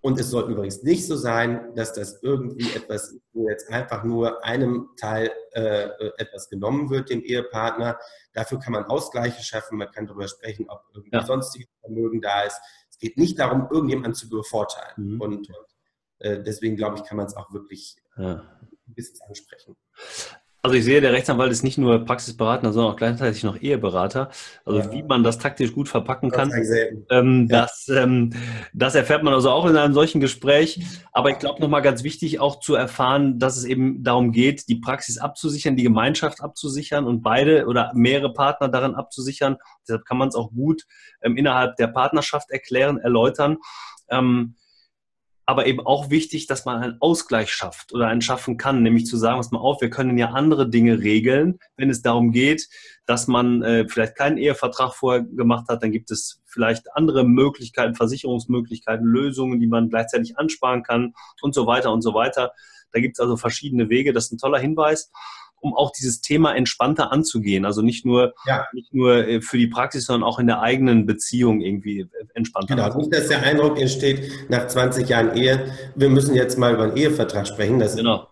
Und 0.00 0.20
es 0.20 0.30
sollte 0.30 0.52
übrigens 0.52 0.82
nicht 0.82 1.06
so 1.06 1.16
sein, 1.16 1.74
dass 1.74 1.92
das 1.92 2.22
irgendwie 2.22 2.70
etwas 2.74 3.16
wo 3.36 3.50
jetzt 3.50 3.70
einfach 3.70 4.02
nur 4.02 4.44
einem 4.44 4.88
Teil 4.96 5.30
äh, 5.52 5.88
etwas 6.16 6.48
genommen 6.48 6.90
wird, 6.90 7.10
dem 7.10 7.22
Ehepartner. 7.22 7.98
Dafür 8.32 8.58
kann 8.58 8.72
man 8.72 8.84
Ausgleiche 8.84 9.42
schaffen, 9.42 9.78
man 9.78 9.90
kann 9.90 10.06
darüber 10.06 10.26
sprechen, 10.26 10.66
ob 10.68 10.82
irgendwie 10.94 11.16
ja. 11.16 11.24
sonstiges 11.24 11.68
Vermögen 11.80 12.20
da 12.20 12.42
ist. 12.42 12.58
Es 12.90 12.98
geht 12.98 13.18
nicht 13.18 13.38
darum, 13.38 13.68
irgendjemanden 13.70 14.14
zu 14.14 14.28
bevorteilen. 14.28 14.94
Mhm. 14.96 15.20
Und, 15.20 15.48
und 15.48 15.66
äh, 16.18 16.42
deswegen 16.42 16.76
glaube 16.76 16.96
ich, 16.96 17.04
kann 17.04 17.18
man 17.18 17.26
es 17.26 17.36
auch 17.36 17.52
wirklich 17.52 17.96
ja. 18.16 18.42
ein 18.88 18.94
bisschen 18.94 19.20
ansprechen. 19.28 19.76
Also 20.66 20.78
ich 20.78 20.84
sehe, 20.84 21.00
der 21.00 21.12
Rechtsanwalt 21.12 21.52
ist 21.52 21.62
nicht 21.62 21.78
nur 21.78 22.04
Praxisberater, 22.04 22.72
sondern 22.72 22.92
auch 22.92 22.96
gleichzeitig 22.96 23.44
noch 23.44 23.56
Eheberater. 23.56 24.30
Also 24.64 24.80
ja. 24.80 24.90
wie 24.90 25.04
man 25.04 25.22
das 25.22 25.38
taktisch 25.38 25.72
gut 25.72 25.88
verpacken 25.88 26.32
kann, 26.32 26.50
ähm, 27.08 27.46
ja. 27.48 27.60
das, 27.60 27.86
ähm, 27.88 28.32
das 28.72 28.96
erfährt 28.96 29.22
man 29.22 29.32
also 29.32 29.50
auch 29.50 29.66
in 29.66 29.76
einem 29.76 29.94
solchen 29.94 30.20
Gespräch. 30.20 30.84
Aber 31.12 31.30
ich 31.30 31.38
glaube 31.38 31.60
nochmal 31.60 31.82
ganz 31.82 32.02
wichtig 32.02 32.40
auch 32.40 32.58
zu 32.58 32.74
erfahren, 32.74 33.38
dass 33.38 33.56
es 33.56 33.64
eben 33.64 34.02
darum 34.02 34.32
geht, 34.32 34.68
die 34.68 34.80
Praxis 34.80 35.18
abzusichern, 35.18 35.76
die 35.76 35.84
Gemeinschaft 35.84 36.40
abzusichern 36.40 37.06
und 37.06 37.22
beide 37.22 37.66
oder 37.66 37.92
mehrere 37.94 38.32
Partner 38.32 38.68
darin 38.68 38.96
abzusichern. 38.96 39.58
Deshalb 39.86 40.04
kann 40.04 40.18
man 40.18 40.30
es 40.30 40.34
auch 40.34 40.50
gut 40.50 40.82
ähm, 41.22 41.36
innerhalb 41.36 41.76
der 41.76 41.86
Partnerschaft 41.86 42.50
erklären, 42.50 42.98
erläutern. 42.98 43.58
Ähm, 44.10 44.56
aber 45.46 45.66
eben 45.66 45.80
auch 45.80 46.10
wichtig, 46.10 46.48
dass 46.48 46.64
man 46.64 46.82
einen 46.82 47.00
Ausgleich 47.00 47.52
schafft 47.52 47.94
oder 47.94 48.08
einen 48.08 48.20
schaffen 48.20 48.56
kann, 48.56 48.82
nämlich 48.82 49.06
zu 49.06 49.16
sagen, 49.16 49.38
was 49.38 49.52
mal 49.52 49.60
auf, 49.60 49.80
wir 49.80 49.90
können 49.90 50.18
ja 50.18 50.30
andere 50.30 50.68
Dinge 50.68 50.98
regeln, 50.98 51.60
wenn 51.76 51.88
es 51.88 52.02
darum 52.02 52.32
geht, 52.32 52.68
dass 53.06 53.28
man 53.28 53.62
äh, 53.62 53.88
vielleicht 53.88 54.16
keinen 54.16 54.38
Ehevertrag 54.38 54.94
vorher 54.94 55.22
gemacht 55.22 55.68
hat, 55.68 55.84
dann 55.84 55.92
gibt 55.92 56.10
es 56.10 56.42
vielleicht 56.44 56.92
andere 56.96 57.24
Möglichkeiten, 57.24 57.94
Versicherungsmöglichkeiten, 57.94 59.06
Lösungen, 59.06 59.60
die 59.60 59.68
man 59.68 59.88
gleichzeitig 59.88 60.36
ansparen 60.36 60.82
kann 60.82 61.14
und 61.40 61.54
so 61.54 61.66
weiter 61.66 61.92
und 61.92 62.02
so 62.02 62.12
weiter. 62.12 62.52
Da 62.90 63.00
gibt 63.00 63.16
es 63.16 63.20
also 63.20 63.36
verschiedene 63.36 63.88
Wege, 63.88 64.12
das 64.12 64.26
ist 64.26 64.32
ein 64.32 64.38
toller 64.38 64.58
Hinweis 64.58 65.12
um 65.66 65.76
auch 65.76 65.90
dieses 65.92 66.20
Thema 66.20 66.54
entspannter 66.54 67.12
anzugehen. 67.12 67.64
Also 67.64 67.82
nicht 67.82 68.06
nur, 68.06 68.34
ja. 68.46 68.66
nicht 68.72 68.94
nur 68.94 69.26
äh, 69.26 69.40
für 69.40 69.58
die 69.58 69.66
Praxis, 69.66 70.06
sondern 70.06 70.28
auch 70.28 70.38
in 70.38 70.46
der 70.46 70.60
eigenen 70.60 71.06
Beziehung 71.06 71.60
irgendwie 71.60 72.00
äh, 72.00 72.06
entspannter. 72.34 72.76
Genau, 72.76 72.96
nicht, 72.98 73.12
dass 73.12 73.28
der 73.28 73.42
Eindruck 73.42 73.78
entsteht, 73.78 74.30
nach 74.48 74.66
20 74.66 75.08
Jahren 75.08 75.36
Ehe, 75.36 75.72
wir 75.94 76.08
müssen 76.08 76.34
jetzt 76.34 76.58
mal 76.58 76.74
über 76.74 76.84
einen 76.84 76.96
Ehevertrag 76.96 77.46
sprechen. 77.46 77.78
Das 77.78 77.96
genau. 77.96 78.28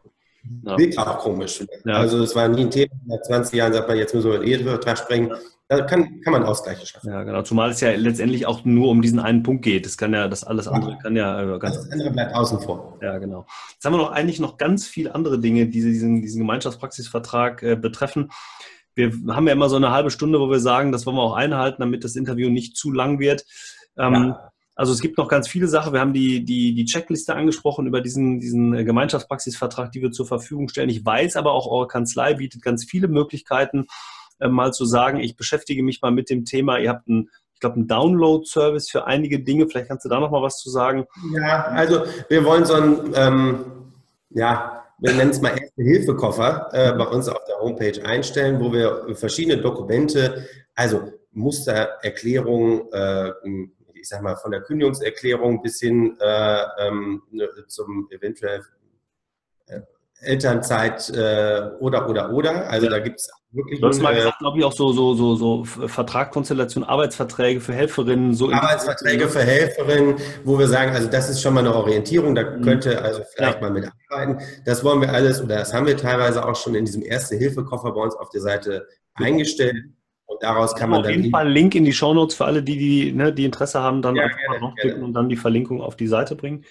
Ja. 0.65 0.79
wirkt 0.79 0.99
auch 0.99 1.19
komisch. 1.19 1.65
Ja. 1.85 1.95
Also 1.95 2.23
es 2.23 2.35
war 2.35 2.49
nie 2.49 2.63
ein 2.63 2.71
Thema. 2.71 2.93
Nach 3.07 3.23
20 3.23 3.55
Jahren 3.55 3.73
sagt 3.73 3.89
man, 3.89 3.97
jetzt 3.97 4.15
müssen 4.15 4.31
wir 4.31 4.37
über 4.37 4.45
einen 4.45 4.53
Ehevertrag 4.53 4.99
sprechen. 4.99 5.33
Da 5.69 5.81
kann, 5.81 6.21
kann 6.21 6.35
man 6.35 6.45
Ausgleiche 6.45 6.87
schaffen. 6.87 7.11
Ja, 7.11 7.23
genau. 7.23 7.41
Zumal 7.43 7.71
es 7.71 7.81
ja 7.81 7.91
letztendlich 7.93 8.45
auch 8.45 8.65
nur 8.67 8.91
um 8.91 9.01
diesen 9.01 9.19
einen 9.19 9.43
Punkt 9.43 9.65
geht. 9.65 9.87
Das 9.87 9.97
kann 9.97 10.13
ja, 10.13 10.29
das 10.29 10.45
alles 10.45 10.69
andere 10.69 10.93
ja. 10.93 10.99
kann 10.99 11.17
ja 11.17 11.55
äh, 11.55 11.59
ganz. 11.59 11.77
Das 11.77 11.91
andere 11.91 12.11
bleibt 12.11 12.35
außen 12.35 12.61
vor. 12.61 12.99
Ja, 13.01 13.17
genau. 13.17 13.47
Jetzt 13.73 13.85
haben 13.85 13.95
wir 13.95 13.99
noch 13.99 14.13
eigentlich 14.13 14.41
noch 14.41 14.59
ganz 14.59 14.87
viele 14.87 15.15
andere 15.15 15.39
Dinge, 15.39 15.67
die 15.67 15.81
diesen, 15.81 16.21
diesen 16.21 16.41
Gemeinschaftspraxisvertrag 16.41 17.63
äh, 17.63 17.77
betreffen. 17.77 18.31
Wir 18.95 19.13
haben 19.31 19.47
ja 19.47 19.55
immer 19.55 19.71
so 19.71 19.77
eine 19.77 19.91
halbe 19.91 20.11
Stunde, 20.11 20.39
wo 20.39 20.51
wir 20.51 20.61
sagen, 20.61 20.93
das 20.93 21.07
wollen 21.07 21.17
wir 21.17 21.23
auch 21.23 21.35
einhalten, 21.35 21.81
damit 21.81 22.05
das 22.05 22.15
Interview 22.15 22.51
nicht 22.51 22.77
zu 22.77 22.93
lang 22.93 23.19
wird. 23.19 23.45
Ähm, 23.97 24.15
ja. 24.15 24.51
Also 24.77 24.93
es 24.93 25.01
gibt 25.01 25.19
noch 25.19 25.29
ganz 25.29 25.49
viele 25.49 25.69
Sachen. 25.69 25.93
Wir 25.93 26.01
haben 26.01 26.13
die, 26.13 26.45
die, 26.45 26.75
die 26.75 26.85
Checkliste 26.85 27.35
angesprochen 27.35 27.87
über 27.87 28.01
diesen, 28.01 28.39
diesen 28.39 28.75
äh, 28.75 28.85
Gemeinschaftspraxisvertrag, 28.85 29.93
die 29.93 30.03
wir 30.03 30.11
zur 30.11 30.27
Verfügung 30.27 30.69
stellen. 30.69 30.91
Ich 30.91 31.05
weiß 31.05 31.37
aber 31.37 31.53
auch, 31.53 31.67
eure 31.67 31.87
Kanzlei 31.87 32.35
bietet 32.35 32.61
ganz 32.63 32.85
viele 32.85 33.09
Möglichkeiten, 33.09 33.87
mal 34.53 34.73
zu 34.73 34.85
sagen, 34.85 35.21
ich 35.21 35.37
beschäftige 35.37 35.83
mich 35.83 36.03
mal 36.03 36.11
mit 36.11 36.31
dem 36.31 36.45
Thema. 36.45 36.79
Ihr 36.79 36.91
habt 36.91 37.09
einen, 37.09 37.31
ich 37.55 37.61
glaube, 37.61 37.77
einen 37.77 37.89
Download-Service 37.89 38.91
für 38.91 39.07
einige 39.07 39.41
Dinge. 39.41 39.69
Vielleicht 39.69 39.89
kannst 39.89 40.05
du 40.05 40.09
da 40.09 40.21
noch 40.21 40.31
mal 40.31 40.43
was 40.43 40.59
zu 40.59 40.71
sagen. 40.71 41.07
Ja, 41.35 41.65
also 41.65 42.05
wir 42.29 42.45
wollen 42.45 42.65
so 42.65 42.75
ein, 42.75 43.13
ähm, 43.15 43.65
ja, 44.31 44.85
wir 44.99 45.13
nennen 45.13 45.31
es 45.31 45.41
mal 45.41 45.51
Erste-Hilfe-Koffer 45.51 46.69
äh, 46.73 46.93
bei 46.93 47.07
uns 47.07 47.29
auf 47.29 47.45
der 47.45 47.59
Homepage 47.59 48.05
einstellen, 48.05 48.61
wo 48.61 48.73
wir 48.73 49.15
verschiedene 49.17 49.61
Dokumente, 49.61 50.47
also 50.75 51.13
Mustererklärungen, 51.33 52.93
äh, 52.93 53.33
ich 53.95 54.09
sag 54.09 54.23
mal 54.23 54.37
von 54.37 54.53
der 54.53 54.63
Kündigungserklärung 54.63 55.63
bis 55.63 55.81
hin 55.81 56.17
äh, 56.21 56.63
ähm, 56.79 57.23
ne, 57.31 57.49
zum 57.69 58.09
eventuell 58.11 58.63
äh, 59.67 59.81
Elternzeit 60.21 61.11
äh, 61.11 61.71
oder 61.81 62.09
oder 62.09 62.33
oder. 62.33 62.69
Also 62.71 62.87
ja. 62.87 62.93
da 62.93 62.99
gibt 62.99 63.21
es 63.21 63.31
wirklich. 63.53 63.81
Du 63.81 63.87
hast 63.87 64.01
mal 64.01 64.15
gesagt, 64.15 64.39
glaube 64.39 64.59
ich, 64.59 64.65
auch 64.65 64.73
so, 64.73 64.93
so, 64.93 65.15
so, 65.15 65.35
so 65.37 65.65
Vertragkonstellation, 65.65 66.85
Arbeitsverträge 66.85 67.61
für 67.61 67.73
Helferinnen. 67.73 68.35
So 68.35 68.51
Arbeitsverträge 68.51 69.29
für 69.29 69.43
Helferinnen, 69.43 70.17
wo 70.45 70.59
wir 70.59 70.67
sagen, 70.67 70.93
also 70.93 71.09
das 71.09 71.31
ist 71.31 71.41
schon 71.41 71.55
mal 71.55 71.61
eine 71.61 71.75
Orientierung, 71.75 72.35
da 72.35 72.43
mhm. 72.43 72.63
könnte 72.63 73.01
also 73.03 73.23
vielleicht 73.35 73.61
ja. 73.61 73.61
mal 73.61 73.71
mit 73.71 73.89
arbeiten. 74.09 74.39
Das 74.65 74.85
wollen 74.85 75.01
wir 75.01 75.13
alles, 75.13 75.43
oder 75.43 75.57
das 75.57 75.73
haben 75.73 75.87
wir 75.87 75.97
teilweise 75.97 76.47
auch 76.47 76.57
schon 76.57 76.75
in 76.75 76.85
diesem 76.85 77.03
Erste-Hilfe-Koffer 77.03 77.93
bei 77.93 78.01
uns 78.01 78.17
auf 78.17 78.31
der 78.31 78.41
Seite 78.41 78.87
ja. 79.19 79.27
eingestellt. 79.27 79.77
Und 80.27 80.43
daraus 80.43 80.75
kann 80.75 80.91
man 80.91 81.01
auf 81.01 81.07
dann. 81.07 81.13
Auf 81.13 81.17
jeden 81.19 81.31
Fall 81.31 81.49
Link 81.49 81.75
in 81.75 81.85
die 81.85 81.93
Shownotes 81.93 82.35
für 82.35 82.47
alle, 82.47 82.63
die, 82.63 82.79
die, 82.79 83.13
ne, 83.13 83.33
die 83.33 83.45
Interesse 83.45 83.81
haben, 83.81 84.01
dann 84.01 84.17
ja, 84.17 84.25
einfach 84.25 84.39
gerne, 84.39 84.55
mal 84.55 84.61
draufklicken 84.61 85.03
und 85.03 85.13
dann 85.13 85.29
die 85.29 85.37
Verlinkung 85.37 85.83
auf 85.83 85.97
die 85.97 86.07
Seite 86.07 86.35
bringen. 86.35 86.65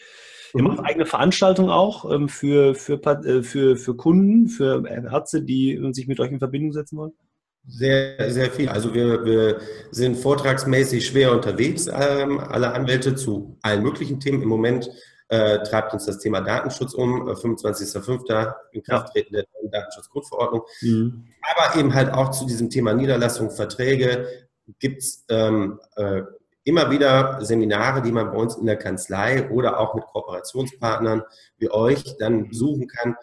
Ihr 0.56 0.64
macht 0.64 0.80
mhm. 0.80 0.86
eigene 0.86 1.06
Veranstaltungen 1.06 1.70
auch 1.70 2.10
ähm, 2.12 2.30
für, 2.30 2.76
für, 2.76 3.02
äh, 3.04 3.42
für, 3.42 3.76
für 3.76 3.96
Kunden, 3.96 4.48
für 4.48 4.88
Ärzte, 4.88 5.42
die 5.42 5.80
sich 5.94 6.08
mit 6.08 6.20
euch 6.20 6.32
in 6.32 6.40
Verbindung 6.40 6.74
setzen 6.74 6.98
wollen? 6.98 7.14
Sehr, 7.66 8.32
sehr 8.32 8.52
viel. 8.52 8.70
Also 8.70 8.94
wir, 8.94 9.24
wir 9.24 9.60
sind 9.92 10.18
vortragsmäßig 10.18 11.08
schwer 11.08 11.32
unterwegs, 11.32 11.88
ähm, 11.88 12.40
alle 12.40 12.74
Anwälte 12.74 13.16
zu 13.16 13.58
allen 13.62 13.84
möglichen 13.84 14.20
Themen. 14.20 14.42
Im 14.42 14.50
Moment 14.50 14.90
äh, 15.30 15.64
treibt 15.64 15.94
uns 15.94 16.06
das 16.06 16.20
Thema 16.20 16.42
Datenschutz 16.42 16.94
um, 16.94 17.28
25.05. 17.28 18.30
Äh, 18.30 18.52
in 18.74 18.84
Kraft 18.84 19.14
treten 19.14 19.34
der 19.34 19.46
Datenschutzgrundverordnung. 19.72 20.64
Mhm. 20.82 21.26
Aber 21.56 21.80
eben 21.80 21.94
halt 21.94 22.14
auch 22.14 22.32
zu 22.32 22.46
diesem 22.46 22.70
Thema 22.70 22.94
Niederlassung, 22.94 23.50
Verträge, 23.50 24.28
gibt 24.80 25.00
es 25.02 25.26
ähm, 25.30 25.80
äh, 25.96 26.22
immer 26.64 26.90
wieder 26.92 27.44
Seminare, 27.44 28.02
die 28.02 28.12
man 28.12 28.32
bei 28.32 28.38
uns 28.38 28.56
in 28.56 28.66
der 28.66 28.78
Kanzlei 28.78 29.50
oder 29.50 29.80
auch 29.80 29.96
mit 29.96 30.06
Kooperationspartnern 30.06 31.24
wie 31.58 31.72
euch 31.72 32.04
dann 32.20 32.52
suchen 32.52 32.88
kann. 32.88 33.16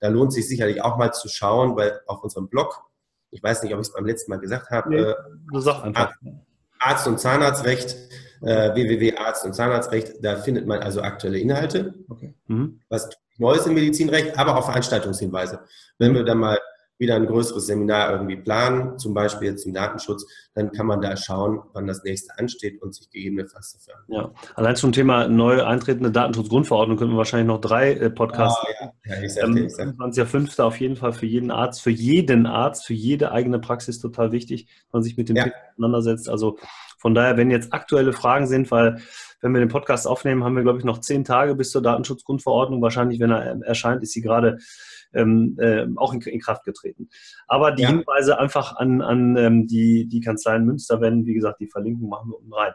Da 0.00 0.08
lohnt 0.08 0.32
sich 0.32 0.48
sicherlich 0.48 0.82
auch 0.82 0.96
mal 0.96 1.12
zu 1.12 1.28
schauen, 1.28 1.76
weil 1.76 2.00
auf 2.06 2.22
unserem 2.22 2.48
Blog, 2.48 2.82
ich 3.30 3.42
weiß 3.42 3.62
nicht, 3.62 3.74
ob 3.74 3.80
ich 3.80 3.88
es 3.88 3.92
beim 3.92 4.06
letzten 4.06 4.30
Mal 4.30 4.40
gesagt 4.40 4.70
habe, 4.70 4.90
nee, 4.90 4.96
äh, 4.96 5.82
einfach. 5.82 6.12
Arzt- 6.78 7.06
und 7.06 7.20
Zahnarztrecht, 7.20 7.96
äh, 8.40 8.74
www.arzt- 8.74 9.44
und 9.44 9.54
Zahnarztrecht, 9.54 10.14
da 10.22 10.36
findet 10.36 10.66
man 10.66 10.80
also 10.80 11.02
aktuelle 11.02 11.38
Inhalte, 11.38 11.94
okay. 12.08 12.34
mhm. 12.46 12.80
was 12.88 13.10
Neues 13.36 13.66
im 13.66 13.74
Medizinrecht, 13.74 14.38
aber 14.38 14.56
auch 14.56 14.64
Veranstaltungshinweise. 14.64 15.60
Wenn 15.98 16.14
wir 16.14 16.24
dann 16.24 16.38
mal 16.38 16.58
wieder 17.00 17.16
ein 17.16 17.26
größeres 17.26 17.66
Seminar 17.66 18.12
irgendwie 18.12 18.36
planen, 18.36 18.98
zum 18.98 19.14
Beispiel 19.14 19.48
jetzt 19.48 19.62
zum 19.62 19.72
Datenschutz, 19.72 20.26
dann 20.54 20.70
kann 20.70 20.86
man 20.86 21.00
da 21.00 21.16
schauen, 21.16 21.60
wann 21.72 21.86
das 21.86 22.04
nächste 22.04 22.38
ansteht 22.38 22.80
und 22.82 22.94
sich 22.94 23.10
gegebenenfalls 23.10 23.72
dafür 23.72 24.04
Ja, 24.08 24.30
allein 24.54 24.76
zum 24.76 24.92
Thema 24.92 25.26
neu 25.26 25.64
eintretende 25.64 26.10
Datenschutzgrundverordnung 26.10 26.98
können 26.98 27.12
wir 27.12 27.16
wahrscheinlich 27.16 27.48
noch 27.48 27.60
drei 27.60 27.94
äh, 27.94 28.10
Podcasts. 28.10 28.62
Oh, 28.62 28.84
ja. 28.84 28.92
ja, 29.06 29.22
ich 29.22 29.32
sag, 29.32 29.44
ähm, 29.44 29.56
ich 29.56 29.74
sag. 29.74 29.88
25.05. 29.88 30.60
auf 30.60 30.78
jeden 30.78 30.96
Fall 30.96 31.12
für 31.12 31.26
jeden 31.26 31.50
Arzt, 31.50 31.80
für 31.80 31.90
jeden 31.90 32.46
Arzt, 32.46 32.84
für 32.84 32.94
jede 32.94 33.32
eigene 33.32 33.58
Praxis 33.58 33.98
total 33.98 34.30
wichtig, 34.30 34.66
wenn 34.68 34.98
man 34.98 35.02
sich 35.02 35.16
mit 35.16 35.30
dem 35.30 35.36
ja. 35.36 35.44
Thema 35.44 35.56
auseinandersetzt. 35.72 36.28
Also 36.28 36.58
von 36.98 37.14
daher, 37.14 37.38
wenn 37.38 37.50
jetzt 37.50 37.72
aktuelle 37.72 38.12
Fragen 38.12 38.46
sind, 38.46 38.70
weil 38.70 39.00
wenn 39.40 39.52
wir 39.52 39.60
den 39.60 39.68
Podcast 39.68 40.06
aufnehmen, 40.06 40.44
haben 40.44 40.56
wir, 40.56 40.62
glaube 40.62 40.78
ich, 40.78 40.84
noch 40.84 40.98
zehn 40.98 41.24
Tage 41.24 41.54
bis 41.54 41.70
zur 41.70 41.82
Datenschutzgrundverordnung. 41.82 42.82
Wahrscheinlich, 42.82 43.20
wenn 43.20 43.30
er 43.30 43.60
erscheint, 43.62 44.02
ist 44.02 44.12
sie 44.12 44.20
gerade 44.20 44.58
ähm, 45.14 45.56
äh, 45.58 45.86
auch 45.96 46.12
in, 46.12 46.20
in, 46.20 46.40
Kraft 46.40 46.64
getreten. 46.64 47.08
Aber 47.48 47.72
die 47.72 47.82
ja. 47.82 47.88
Hinweise 47.88 48.38
einfach 48.38 48.76
an, 48.76 49.00
an 49.02 49.36
ähm, 49.36 49.66
die, 49.66 50.06
die 50.06 50.20
Kanzleien 50.20 50.64
Münster 50.64 51.00
werden, 51.00 51.26
wie 51.26 51.34
gesagt, 51.34 51.60
die 51.60 51.68
Verlinkung 51.68 52.08
machen 52.08 52.30
wir 52.30 52.38
unten 52.38 52.52
rein. 52.52 52.72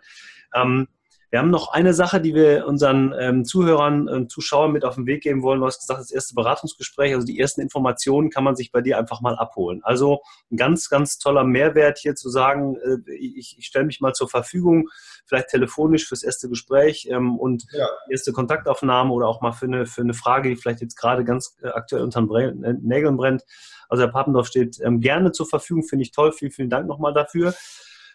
Ähm, 0.53 0.87
wir 1.31 1.39
haben 1.39 1.49
noch 1.49 1.71
eine 1.71 1.93
Sache, 1.93 2.21
die 2.21 2.33
wir 2.33 2.65
unseren 2.67 3.13
ähm, 3.19 3.45
Zuhörern 3.45 4.07
und 4.07 4.31
Zuschauern 4.31 4.71
mit 4.71 4.85
auf 4.85 4.95
den 4.95 5.05
Weg 5.05 5.23
geben 5.23 5.43
wollen. 5.43 5.59
Du 5.59 5.65
hast 5.65 5.79
gesagt, 5.79 5.99
das 5.99 6.11
erste 6.11 6.35
Beratungsgespräch, 6.35 7.13
also 7.13 7.25
die 7.25 7.39
ersten 7.39 7.61
Informationen 7.61 8.29
kann 8.29 8.43
man 8.43 8.55
sich 8.55 8.71
bei 8.71 8.81
dir 8.81 8.97
einfach 8.97 9.21
mal 9.21 9.35
abholen. 9.35 9.81
Also 9.83 10.21
ein 10.51 10.57
ganz, 10.57 10.89
ganz 10.89 11.17
toller 11.17 11.43
Mehrwert 11.43 11.97
hier 11.97 12.15
zu 12.15 12.29
sagen, 12.29 12.77
äh, 12.77 13.13
ich, 13.13 13.57
ich 13.57 13.65
stelle 13.65 13.85
mich 13.85 14.01
mal 14.01 14.13
zur 14.13 14.29
Verfügung, 14.29 14.89
vielleicht 15.25 15.49
telefonisch 15.49 16.07
fürs 16.07 16.23
erste 16.23 16.49
Gespräch 16.49 17.07
ähm, 17.09 17.37
und 17.37 17.65
ja. 17.71 17.87
erste 18.09 18.31
Kontaktaufnahme 18.31 19.11
oder 19.11 19.27
auch 19.27 19.41
mal 19.41 19.51
für 19.51 19.65
eine, 19.65 19.85
für 19.85 20.01
eine 20.01 20.13
Frage, 20.13 20.49
die 20.49 20.55
vielleicht 20.55 20.81
jetzt 20.81 20.95
gerade 20.95 21.25
ganz 21.25 21.57
äh, 21.61 21.67
aktuell 21.67 22.03
unter 22.03 22.21
den 22.21 22.79
Nägeln 22.81 23.17
brennt. 23.17 23.43
Also 23.89 24.03
Herr 24.03 24.11
Papendorf 24.11 24.47
steht 24.47 24.79
ähm, 24.81 24.99
gerne 24.99 25.31
zur 25.31 25.47
Verfügung, 25.47 25.83
finde 25.83 26.03
ich 26.03 26.11
toll. 26.11 26.31
Vielen, 26.31 26.51
vielen 26.51 26.69
Dank 26.69 26.87
nochmal 26.87 27.13
dafür. 27.13 27.53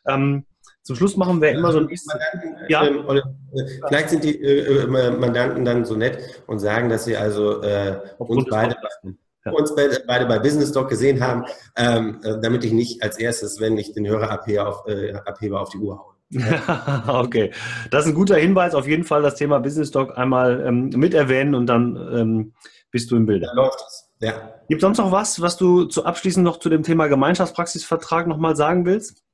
Ähm, 0.06 0.46
zum 0.82 0.96
Schluss 0.96 1.16
machen 1.16 1.40
wir 1.40 1.50
immer 1.50 1.72
so 1.72 1.78
ein 1.78 1.86
bisschen. 1.86 2.18
Ja. 2.68 2.86
Ähm, 2.86 3.04
äh, 3.08 3.20
vielleicht 3.86 4.10
sind 4.10 4.24
die 4.24 4.40
äh, 4.42 4.82
äh, 4.82 4.86
Mandanten 4.86 5.64
dann 5.64 5.84
so 5.84 5.94
nett 5.94 6.42
und 6.46 6.58
sagen, 6.58 6.88
dass 6.88 7.04
sie 7.04 7.16
also 7.16 7.62
äh, 7.62 7.98
uns, 8.18 8.46
beide, 8.48 8.76
ja. 9.44 9.52
uns 9.52 9.74
beide 9.74 10.26
bei 10.26 10.38
Business 10.38 10.72
Doc 10.72 10.88
gesehen 10.88 11.22
haben, 11.22 11.44
ähm, 11.76 12.20
äh, 12.24 12.40
damit 12.40 12.64
ich 12.64 12.72
nicht 12.72 13.02
als 13.02 13.18
erstes, 13.18 13.60
wenn 13.60 13.76
ich 13.76 13.92
den 13.92 14.06
Hörer 14.06 14.30
abhebe, 14.30 14.66
auf, 14.66 14.86
äh, 14.86 15.12
abhebe, 15.12 15.60
auf 15.60 15.68
die 15.70 15.78
Uhr 15.78 15.98
haue. 15.98 16.14
okay, 17.08 17.50
das 17.90 18.04
ist 18.04 18.12
ein 18.12 18.14
guter 18.14 18.36
Hinweis. 18.36 18.74
Auf 18.74 18.86
jeden 18.86 19.04
Fall 19.04 19.20
das 19.20 19.34
Thema 19.34 19.58
Business 19.58 19.90
Doc 19.90 20.16
einmal 20.16 20.64
ähm, 20.64 20.90
mit 20.94 21.12
erwähnen 21.12 21.54
und 21.54 21.66
dann 21.66 21.96
ähm, 21.96 22.52
bist 22.90 23.10
du 23.10 23.16
im 23.16 23.26
Bilde. 23.26 23.46
Dann 23.46 23.56
läuft 23.56 23.80
es. 23.86 24.08
Ja. 24.20 24.32
Gibt 24.68 24.80
es 24.80 24.82
sonst 24.82 24.98
noch 24.98 25.12
was, 25.12 25.40
was 25.40 25.56
du 25.56 25.84
zu 25.84 26.04
abschließend 26.04 26.44
noch 26.44 26.58
zu 26.58 26.68
dem 26.68 26.82
Thema 26.82 27.08
Gemeinschaftspraxisvertrag 27.08 28.26
nochmal 28.26 28.54
sagen 28.54 28.84
willst? 28.84 29.24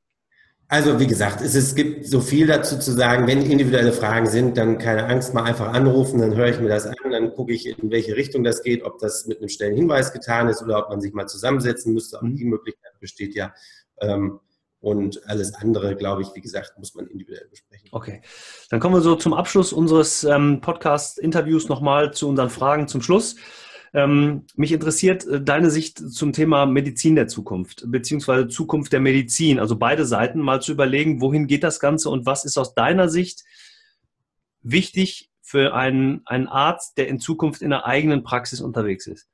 Also 0.68 0.98
wie 0.98 1.06
gesagt, 1.06 1.42
es, 1.42 1.54
es 1.54 1.76
gibt 1.76 2.06
so 2.06 2.20
viel 2.20 2.48
dazu 2.48 2.78
zu 2.78 2.90
sagen. 2.92 3.28
Wenn 3.28 3.48
individuelle 3.48 3.92
Fragen 3.92 4.26
sind, 4.26 4.56
dann 4.56 4.78
keine 4.78 5.06
Angst, 5.06 5.32
mal 5.32 5.44
einfach 5.44 5.72
anrufen, 5.72 6.20
dann 6.20 6.34
höre 6.34 6.48
ich 6.48 6.58
mir 6.58 6.68
das 6.68 6.86
an, 6.86 6.94
dann 7.10 7.32
gucke 7.34 7.52
ich, 7.52 7.66
in 7.66 7.90
welche 7.90 8.16
Richtung 8.16 8.42
das 8.42 8.62
geht, 8.62 8.82
ob 8.82 8.98
das 8.98 9.26
mit 9.26 9.38
einem 9.38 9.48
schnellen 9.48 9.76
Hinweis 9.76 10.12
getan 10.12 10.48
ist 10.48 10.62
oder 10.62 10.78
ob 10.78 10.90
man 10.90 11.00
sich 11.00 11.12
mal 11.12 11.28
zusammensetzen 11.28 11.94
müsste. 11.94 12.18
Auch 12.18 12.26
die 12.26 12.44
Möglichkeit 12.44 12.98
besteht 13.00 13.36
ja. 13.36 13.54
Ähm, 14.00 14.40
und 14.80 15.26
alles 15.28 15.54
andere, 15.54 15.96
glaube 15.96 16.22
ich, 16.22 16.28
wie 16.34 16.40
gesagt, 16.40 16.78
muss 16.78 16.94
man 16.94 17.06
individuell 17.06 17.46
besprechen. 17.48 17.88
Okay, 17.92 18.22
dann 18.70 18.80
kommen 18.80 18.94
wir 18.94 19.00
so 19.00 19.14
zum 19.16 19.34
Abschluss 19.34 19.72
unseres 19.72 20.24
ähm, 20.24 20.60
Podcast-Interviews 20.60 21.68
nochmal 21.68 22.12
zu 22.12 22.28
unseren 22.28 22.50
Fragen 22.50 22.86
zum 22.88 23.02
Schluss. 23.02 23.36
Ähm, 23.92 24.44
mich 24.54 24.72
interessiert 24.72 25.26
äh, 25.26 25.40
deine 25.40 25.70
Sicht 25.70 25.98
zum 25.98 26.32
Thema 26.32 26.66
Medizin 26.66 27.14
der 27.14 27.28
Zukunft, 27.28 27.84
beziehungsweise 27.86 28.48
Zukunft 28.48 28.92
der 28.92 29.00
Medizin. 29.00 29.58
Also 29.58 29.76
beide 29.76 30.04
Seiten 30.04 30.40
mal 30.40 30.60
zu 30.60 30.72
überlegen, 30.72 31.20
wohin 31.20 31.46
geht 31.46 31.62
das 31.62 31.80
Ganze 31.80 32.10
und 32.10 32.26
was 32.26 32.44
ist 32.44 32.58
aus 32.58 32.74
deiner 32.74 33.08
Sicht 33.08 33.44
wichtig 34.62 35.30
für 35.40 35.74
einen, 35.74 36.22
einen 36.26 36.48
Arzt, 36.48 36.98
der 36.98 37.08
in 37.08 37.20
Zukunft 37.20 37.62
in 37.62 37.70
der 37.70 37.86
eigenen 37.86 38.22
Praxis 38.22 38.60
unterwegs 38.60 39.06
ist? 39.06 39.28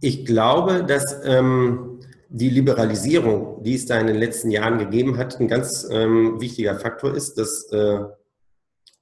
Ich 0.00 0.24
glaube, 0.24 0.84
dass 0.84 1.22
ähm, 1.24 2.00
die 2.28 2.50
Liberalisierung, 2.50 3.62
die 3.62 3.74
es 3.74 3.86
da 3.86 3.98
in 3.98 4.06
den 4.06 4.16
letzten 4.16 4.50
Jahren 4.50 4.78
gegeben 4.78 5.16
hat, 5.16 5.40
ein 5.40 5.48
ganz 5.48 5.86
ähm, 5.90 6.40
wichtiger 6.40 6.78
Faktor 6.78 7.14
ist. 7.14 7.34
Das 7.38 7.70
äh, 7.72 8.00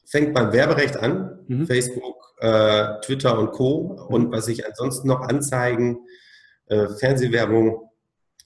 fängt 0.05 0.35
beim 0.35 0.53
Werberecht 0.53 0.97
an, 0.97 1.41
mhm. 1.49 1.67
Facebook, 1.67 2.24
äh, 2.39 3.01
Twitter 3.03 3.39
und 3.39 3.53
Co. 3.53 4.07
Und 4.09 4.33
was 4.33 4.47
sich 4.47 4.67
ansonsten 4.67 5.09
noch 5.09 5.21
anzeigen, 5.21 5.99
äh, 6.67 6.89
Fernsehwerbung, 6.99 7.91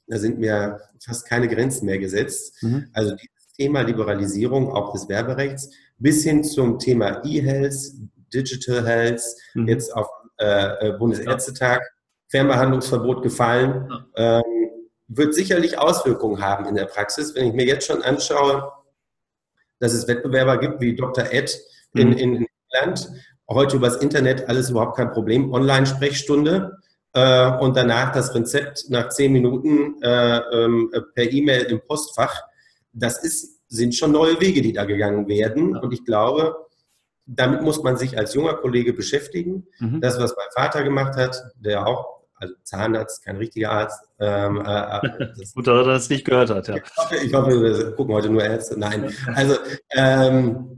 da 0.07 0.19
sind 0.19 0.39
mir 0.39 0.81
fast 1.01 1.27
keine 1.27 1.49
Grenzen 1.49 1.87
mehr 1.87 1.99
gesetzt. 1.99 2.63
Mhm. 2.63 2.89
Also 2.93 3.15
dieses 3.15 3.53
Thema 3.57 3.83
Liberalisierung 3.83 4.73
auch 4.73 4.93
des 4.93 5.09
Werberechts 5.09 5.71
bis 5.99 6.23
hin 6.25 6.45
zum 6.45 6.79
Thema 6.79 7.23
E-Health, 7.25 7.75
Digital 8.33 8.87
Health, 8.87 9.23
mhm. 9.55 9.69
jetzt 9.69 9.95
auf 9.95 10.09
äh, 10.39 10.89
äh 10.89 10.99
Bundesärztetag, 10.99 11.81
Fernbehandlungsverbot 12.29 13.23
gefallen, 13.23 13.91
ähm, 14.17 14.43
wird 15.09 15.35
sicherlich 15.35 15.79
Auswirkungen 15.79 16.43
haben 16.43 16.67
in 16.67 16.75
der 16.75 16.85
Praxis. 16.85 17.35
Wenn 17.35 17.47
ich 17.47 17.55
mir 17.55 17.65
jetzt 17.65 17.87
schon 17.87 18.03
anschaue, 18.03 18.71
dass 19.81 19.95
es 19.95 20.07
Wettbewerber 20.07 20.59
gibt 20.59 20.81
wie 20.81 20.95
Dr. 20.95 21.33
Ed 21.33 21.59
in, 21.95 22.11
mhm. 22.11 22.17
in 22.17 22.47
England, 22.71 23.11
heute 23.49 23.77
übers 23.77 23.97
Internet 23.97 24.49
alles 24.49 24.71
überhaupt 24.71 24.97
kein 24.97 25.11
Problem. 25.11 25.53
Online-Sprechstunde 25.53 26.79
äh, 27.15 27.51
und 27.59 27.77
danach 27.77 28.13
das 28.13 28.35
Rezept 28.35 28.91
nach 28.91 29.09
zehn 29.09 29.33
Minuten 29.33 30.01
äh, 30.03 30.39
ähm, 30.39 30.93
per 31.15 31.31
E-Mail 31.31 31.63
im 31.65 31.81
Postfach. 31.81 32.43
Das 32.93 33.23
ist, 33.23 33.61
sind 33.69 33.95
schon 33.95 34.13
neue 34.13 34.41
Wege, 34.41 34.63
die 34.63 34.73
da 34.73 34.85
gegangen 34.85 35.29
werden. 35.29 35.77
Und 35.77 35.93
ich 35.93 36.05
glaube, 36.05 36.57
damit 37.27 37.63
muss 37.63 37.83
man 37.83 37.97
sich 37.97 38.19
als 38.19 38.35
junger 38.35 38.55
Kollege 38.55 38.93
beschäftigen. 38.93 39.67
Mhm. 39.79 40.01
Das, 40.01 40.19
was 40.21 40.35
mein 40.37 40.49
Vater 40.55 40.83
gemacht 40.83 41.17
hat, 41.17 41.43
der 41.57 41.87
auch, 41.87 42.19
also 42.35 42.55
Zahnarzt, 42.63 43.25
kein 43.25 43.37
richtiger 43.37 43.71
Arzt. 43.71 44.01
Ähm, 44.19 44.63
äh, 44.65 44.99
äh 44.99 45.29
Gut, 45.55 45.67
dass 45.67 45.87
er 45.87 45.93
das 45.93 46.11
nicht 46.11 46.25
gehört 46.25 46.51
hat, 46.51 46.69
ja. 46.69 46.77
Ich 46.77 46.97
hoffe, 46.97 47.17
ich 47.17 47.35
hoffe, 47.35 47.63
wir 47.63 47.93
gucken 47.93 48.15
heute 48.15 48.31
nur 48.31 48.45
Ärzte. 48.45 48.79
Nein. 48.79 49.13
Also, 49.35 49.57
ähm, 49.91 50.78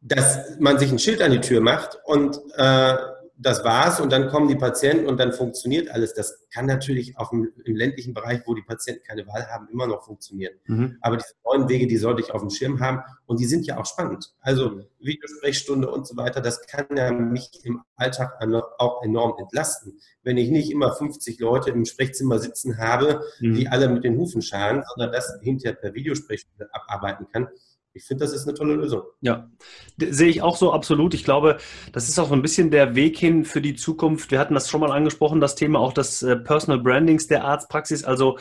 dass 0.00 0.58
man 0.58 0.78
sich 0.78 0.90
ein 0.90 0.98
Schild 0.98 1.22
an 1.22 1.32
die 1.32 1.40
Tür 1.40 1.60
macht 1.60 1.98
und 2.04 2.40
äh, 2.56 2.96
das 3.40 3.62
war's 3.64 4.00
und 4.00 4.10
dann 4.10 4.28
kommen 4.28 4.48
die 4.48 4.56
Patienten 4.56 5.06
und 5.06 5.18
dann 5.18 5.32
funktioniert 5.32 5.90
alles. 5.90 6.12
Das 6.12 6.48
kann 6.52 6.66
natürlich 6.66 7.16
auch 7.18 7.32
im, 7.32 7.48
im 7.64 7.76
ländlichen 7.76 8.12
Bereich, 8.12 8.40
wo 8.46 8.54
die 8.54 8.62
Patienten 8.62 9.04
keine 9.04 9.26
Wahl 9.28 9.46
haben, 9.46 9.68
immer 9.70 9.86
noch 9.86 10.04
funktionieren. 10.04 10.54
Mhm. 10.66 10.98
Aber 11.00 11.16
diese 11.16 11.34
neuen 11.44 11.68
Wege, 11.68 11.86
die 11.86 11.98
sollte 11.98 12.20
ich 12.20 12.32
auf 12.32 12.40
dem 12.40 12.50
Schirm 12.50 12.80
haben 12.80 13.00
und 13.26 13.38
die 13.38 13.44
sind 13.44 13.64
ja 13.64 13.78
auch 13.78 13.86
spannend. 13.86 14.34
Also 14.40 14.80
Videosprechstunde 14.98 15.88
und 15.88 16.06
so 16.06 16.16
weiter, 16.16 16.40
das 16.40 16.66
kann 16.66 16.86
ja 16.96 17.12
mich 17.12 17.48
im 17.62 17.82
Alltag 17.94 18.42
auch 18.78 19.04
enorm 19.04 19.34
entlasten. 19.38 20.00
Wenn 20.24 20.36
ich 20.36 20.50
nicht 20.50 20.72
immer 20.72 20.92
50 20.92 21.38
Leute 21.38 21.70
im 21.70 21.84
Sprechzimmer 21.84 22.40
sitzen 22.40 22.78
habe, 22.78 23.22
mhm. 23.38 23.54
die 23.54 23.68
alle 23.68 23.88
mit 23.88 24.02
den 24.02 24.16
Hufen 24.16 24.42
scharen, 24.42 24.82
sondern 24.94 25.12
das 25.12 25.38
hinterher 25.42 25.76
per 25.76 25.94
Videosprechstunde 25.94 26.68
abarbeiten 26.72 27.28
kann, 27.32 27.46
ich 27.94 28.04
finde, 28.04 28.24
das 28.24 28.32
ist 28.32 28.46
eine 28.46 28.56
tolle 28.56 28.74
Lösung. 28.74 29.02
Ja, 29.20 29.50
sehe 29.98 30.28
ich 30.28 30.42
auch 30.42 30.56
so 30.56 30.72
absolut. 30.72 31.14
Ich 31.14 31.24
glaube, 31.24 31.58
das 31.92 32.08
ist 32.08 32.18
auch 32.18 32.28
so 32.28 32.34
ein 32.34 32.42
bisschen 32.42 32.70
der 32.70 32.94
Weg 32.94 33.18
hin 33.18 33.44
für 33.44 33.60
die 33.60 33.74
Zukunft. 33.74 34.30
Wir 34.30 34.38
hatten 34.38 34.54
das 34.54 34.68
schon 34.68 34.80
mal 34.80 34.92
angesprochen, 34.92 35.40
das 35.40 35.54
Thema 35.56 35.80
auch 35.80 35.92
des 35.92 36.22
äh, 36.22 36.36
Personal 36.36 36.80
Brandings 36.80 37.26
der 37.26 37.44
Arztpraxis. 37.44 38.04
Also 38.04 38.38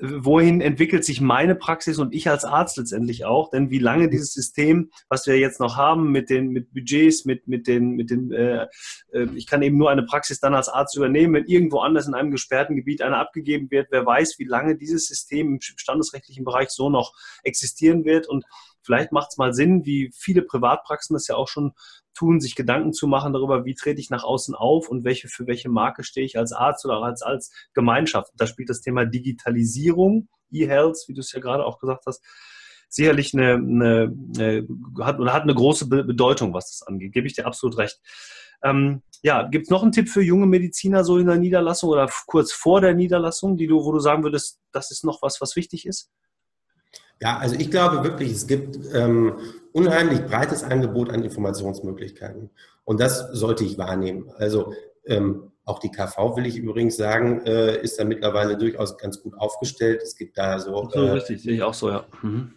wohin 0.00 0.60
entwickelt 0.60 1.04
sich 1.04 1.20
meine 1.20 1.54
Praxis 1.54 1.98
und 1.98 2.14
ich 2.14 2.28
als 2.30 2.44
Arzt 2.44 2.76
letztendlich 2.76 3.24
auch? 3.24 3.50
Denn 3.50 3.70
wie 3.70 3.78
lange 3.78 4.08
dieses 4.08 4.32
System, 4.32 4.90
was 5.08 5.26
wir 5.26 5.38
jetzt 5.38 5.60
noch 5.60 5.76
haben 5.76 6.12
mit 6.12 6.30
den 6.30 6.50
mit 6.50 6.72
Budgets, 6.72 7.24
mit 7.24 7.48
mit 7.48 7.66
den 7.66 7.90
mit 7.90 8.10
den, 8.10 8.32
äh, 8.32 8.66
äh, 9.12 9.26
ich 9.34 9.46
kann 9.46 9.62
eben 9.62 9.76
nur 9.76 9.90
eine 9.90 10.04
Praxis 10.04 10.40
dann 10.40 10.54
als 10.54 10.68
Arzt 10.68 10.96
übernehmen, 10.96 11.34
wenn 11.34 11.46
irgendwo 11.46 11.80
anders 11.80 12.06
in 12.06 12.14
einem 12.14 12.30
gesperrten 12.30 12.76
Gebiet 12.76 13.02
eine 13.02 13.16
abgegeben 13.16 13.70
wird, 13.70 13.88
wer 13.90 14.06
weiß, 14.06 14.38
wie 14.38 14.44
lange 14.44 14.76
dieses 14.76 15.06
System 15.06 15.54
im 15.54 15.60
standesrechtlichen 15.60 16.44
Bereich 16.44 16.70
so 16.70 16.90
noch 16.90 17.14
existieren 17.42 18.04
wird 18.04 18.28
und 18.28 18.44
vielleicht 18.88 19.12
macht 19.12 19.28
es 19.32 19.36
mal 19.36 19.52
Sinn, 19.52 19.84
wie 19.84 20.10
viele 20.16 20.40
Privatpraxen 20.40 21.12
das 21.12 21.28
ja 21.28 21.36
auch 21.36 21.46
schon 21.46 21.72
tun, 22.14 22.40
sich 22.40 22.56
Gedanken 22.56 22.94
zu 22.94 23.06
machen 23.06 23.34
darüber, 23.34 23.66
wie 23.66 23.74
trete 23.74 24.00
ich 24.00 24.08
nach 24.08 24.24
außen 24.24 24.54
auf 24.54 24.88
und 24.88 25.04
welche 25.04 25.28
für 25.28 25.46
welche 25.46 25.68
Marke 25.68 26.04
stehe 26.04 26.24
ich 26.24 26.38
als 26.38 26.52
Arzt 26.52 26.86
oder 26.86 27.02
als, 27.02 27.20
als 27.20 27.52
Gemeinschaft. 27.74 28.32
Da 28.36 28.46
spielt 28.46 28.70
das 28.70 28.80
Thema 28.80 29.04
Digitalisierung, 29.04 30.28
E-Health, 30.50 31.04
wie 31.06 31.12
du 31.12 31.20
es 31.20 31.32
ja 31.32 31.40
gerade 31.40 31.66
auch 31.66 31.78
gesagt 31.78 32.06
hast, 32.06 32.24
sicherlich 32.88 33.34
eine, 33.34 33.56
eine, 33.56 34.16
eine 34.38 34.66
hat, 35.00 35.18
hat 35.18 35.42
eine 35.42 35.54
große 35.54 35.86
Bedeutung, 35.86 36.54
was 36.54 36.70
das 36.70 36.88
angeht. 36.88 37.12
Gebe 37.12 37.26
ich 37.26 37.34
dir 37.34 37.46
absolut 37.46 37.76
recht. 37.76 38.00
Ähm, 38.64 39.02
ja, 39.22 39.42
gibt 39.42 39.64
es 39.64 39.70
noch 39.70 39.82
einen 39.82 39.92
Tipp 39.92 40.08
für 40.08 40.22
junge 40.22 40.46
Mediziner 40.46 41.04
so 41.04 41.18
in 41.18 41.26
der 41.26 41.36
Niederlassung 41.36 41.90
oder 41.90 42.10
kurz 42.26 42.52
vor 42.52 42.80
der 42.80 42.94
Niederlassung, 42.94 43.58
die 43.58 43.66
du, 43.66 43.84
wo 43.84 43.92
du 43.92 44.00
sagen 44.00 44.22
würdest, 44.22 44.60
das 44.72 44.90
ist 44.90 45.04
noch 45.04 45.20
was, 45.20 45.42
was 45.42 45.56
wichtig 45.56 45.86
ist? 45.86 46.10
Ja, 47.20 47.38
also 47.38 47.56
ich 47.56 47.70
glaube 47.70 48.04
wirklich, 48.04 48.32
es 48.32 48.46
gibt 48.46 48.78
ähm, 48.94 49.34
unheimlich 49.72 50.24
breites 50.24 50.62
Angebot 50.62 51.10
an 51.10 51.24
Informationsmöglichkeiten. 51.24 52.50
Und 52.84 53.00
das 53.00 53.28
sollte 53.32 53.64
ich 53.64 53.76
wahrnehmen. 53.76 54.30
Also 54.36 54.72
ähm, 55.04 55.52
auch 55.64 55.78
die 55.78 55.90
KV, 55.90 56.36
will 56.36 56.46
ich 56.46 56.56
übrigens 56.56 56.96
sagen, 56.96 57.42
äh, 57.44 57.80
ist 57.82 57.98
da 57.98 58.04
mittlerweile 58.04 58.56
durchaus 58.56 58.96
ganz 58.96 59.22
gut 59.22 59.34
aufgestellt. 59.36 60.00
Es 60.02 60.16
gibt 60.16 60.38
da 60.38 60.58
so. 60.58 60.88
so 60.92 61.00
äh, 61.00 61.10
richtig, 61.10 61.42
sehe 61.42 61.54
ich 61.54 61.62
auch 61.62 61.74
so, 61.74 61.90
ja. 61.90 62.04
Mhm. 62.22 62.52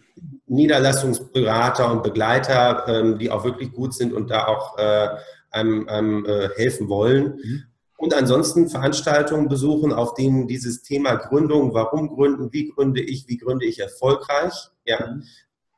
Niederlassungsberater 0.46 1.90
und 1.90 2.02
Begleiter, 2.02 2.84
ähm, 2.86 3.18
die 3.18 3.30
auch 3.30 3.44
wirklich 3.44 3.72
gut 3.72 3.94
sind 3.94 4.12
und 4.12 4.30
da 4.30 4.46
auch 4.46 4.78
äh, 4.78 5.08
einem, 5.50 5.88
einem 5.88 6.24
äh, 6.24 6.48
helfen 6.56 6.88
wollen. 6.88 7.40
Mhm. 7.42 7.62
Und 8.02 8.14
ansonsten 8.14 8.68
Veranstaltungen 8.68 9.48
besuchen, 9.48 9.92
auf 9.92 10.14
denen 10.14 10.48
dieses 10.48 10.82
Thema 10.82 11.14
Gründung, 11.14 11.72
warum 11.72 12.08
gründen, 12.08 12.52
wie 12.52 12.68
gründe 12.68 13.00
ich, 13.00 13.28
wie 13.28 13.36
gründe 13.36 13.64
ich 13.64 13.78
erfolgreich, 13.78 14.52
ja, 14.84 15.06
mhm. 15.06 15.22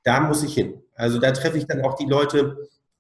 da 0.04 0.20
muss 0.20 0.42
ich 0.42 0.54
hin. 0.54 0.80
Also 0.94 1.18
da 1.18 1.32
treffe 1.32 1.58
ich 1.58 1.66
dann 1.66 1.82
auch 1.82 1.96
die 1.96 2.06
Leute, 2.06 2.56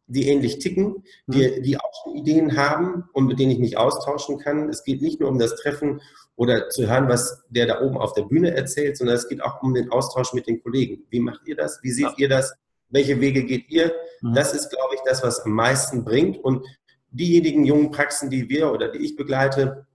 die 0.08 0.28
ähnlich 0.28 0.58
ticken, 0.58 1.04
die, 1.26 1.48
mhm. 1.48 1.62
die 1.62 1.78
auch 1.78 1.90
schon 2.02 2.16
Ideen 2.16 2.58
haben 2.58 3.04
und 3.14 3.24
mit 3.24 3.38
denen 3.38 3.52
ich 3.52 3.58
mich 3.58 3.78
austauschen 3.78 4.40
kann. 4.40 4.68
Es 4.68 4.84
geht 4.84 5.00
nicht 5.00 5.20
nur 5.20 5.30
um 5.30 5.38
das 5.38 5.56
Treffen 5.56 6.02
oder 6.36 6.68
zu 6.68 6.86
hören, 6.86 7.08
was 7.08 7.44
der 7.48 7.66
da 7.66 7.80
oben 7.80 7.96
auf 7.96 8.12
der 8.12 8.24
Bühne 8.24 8.54
erzählt, 8.54 8.98
sondern 8.98 9.16
es 9.16 9.26
geht 9.26 9.42
auch 9.42 9.62
um 9.62 9.72
den 9.72 9.90
Austausch 9.90 10.34
mit 10.34 10.46
den 10.46 10.62
Kollegen. 10.62 11.06
Wie 11.08 11.20
macht 11.20 11.46
ihr 11.46 11.56
das? 11.56 11.78
Wie 11.82 11.92
seht 11.92 12.04
ja. 12.04 12.14
ihr 12.18 12.28
das? 12.28 12.52
Welche 12.90 13.18
Wege 13.22 13.44
geht 13.44 13.70
ihr? 13.70 13.90
Mhm. 14.20 14.34
Das 14.34 14.52
ist, 14.52 14.68
glaube 14.68 14.96
ich, 14.96 15.00
das, 15.06 15.22
was 15.22 15.40
am 15.46 15.52
meisten 15.52 16.04
bringt. 16.04 16.36
Und 16.44 16.66
diejenigen 17.14 17.64
jungen 17.64 17.90
Praxen, 17.90 18.30
die 18.30 18.48
wir 18.48 18.72
oder 18.72 18.88
die 18.88 18.98
ich 18.98 19.16
begleite, 19.16 19.86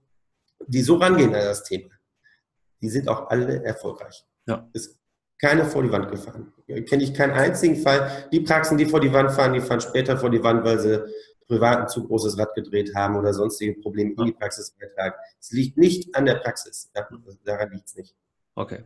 die 0.66 0.82
so 0.82 0.96
rangehen 0.96 1.34
an 1.34 1.44
das 1.44 1.64
Thema, 1.64 1.90
die 2.80 2.88
sind 2.88 3.08
auch 3.08 3.30
alle 3.30 3.62
erfolgreich. 3.64 4.24
Ja. 4.46 4.68
Ist 4.72 4.98
keine 5.38 5.64
vor 5.64 5.82
die 5.82 5.92
Wand 5.92 6.10
gefahren. 6.10 6.52
Kenne 6.66 7.02
ich 7.02 7.14
keinen 7.14 7.32
einzigen 7.32 7.76
Fall. 7.76 8.28
Die 8.30 8.40
Praxen, 8.40 8.76
die 8.76 8.86
vor 8.86 9.00
die 9.00 9.12
Wand 9.12 9.32
fahren, 9.32 9.54
die 9.54 9.60
fahren 9.60 9.80
später 9.80 10.18
vor 10.18 10.30
die 10.30 10.42
Wand, 10.42 10.64
weil 10.64 10.78
sie 10.78 11.02
privat 11.46 11.78
ein 11.78 11.88
zu 11.88 12.06
großes 12.06 12.38
Rad 12.38 12.54
gedreht 12.54 12.94
haben 12.94 13.16
oder 13.16 13.32
sonstige 13.32 13.80
Probleme 13.80 14.14
in 14.18 14.26
die 14.26 14.32
Praxis 14.32 14.70
beitragen. 14.78 15.14
Es 15.40 15.50
liegt 15.50 15.78
nicht 15.78 16.14
an 16.14 16.26
der 16.26 16.36
Praxis. 16.36 16.90
Daran 17.44 17.70
liegt 17.70 17.88
es 17.88 17.96
nicht. 17.96 18.14
Okay 18.54 18.84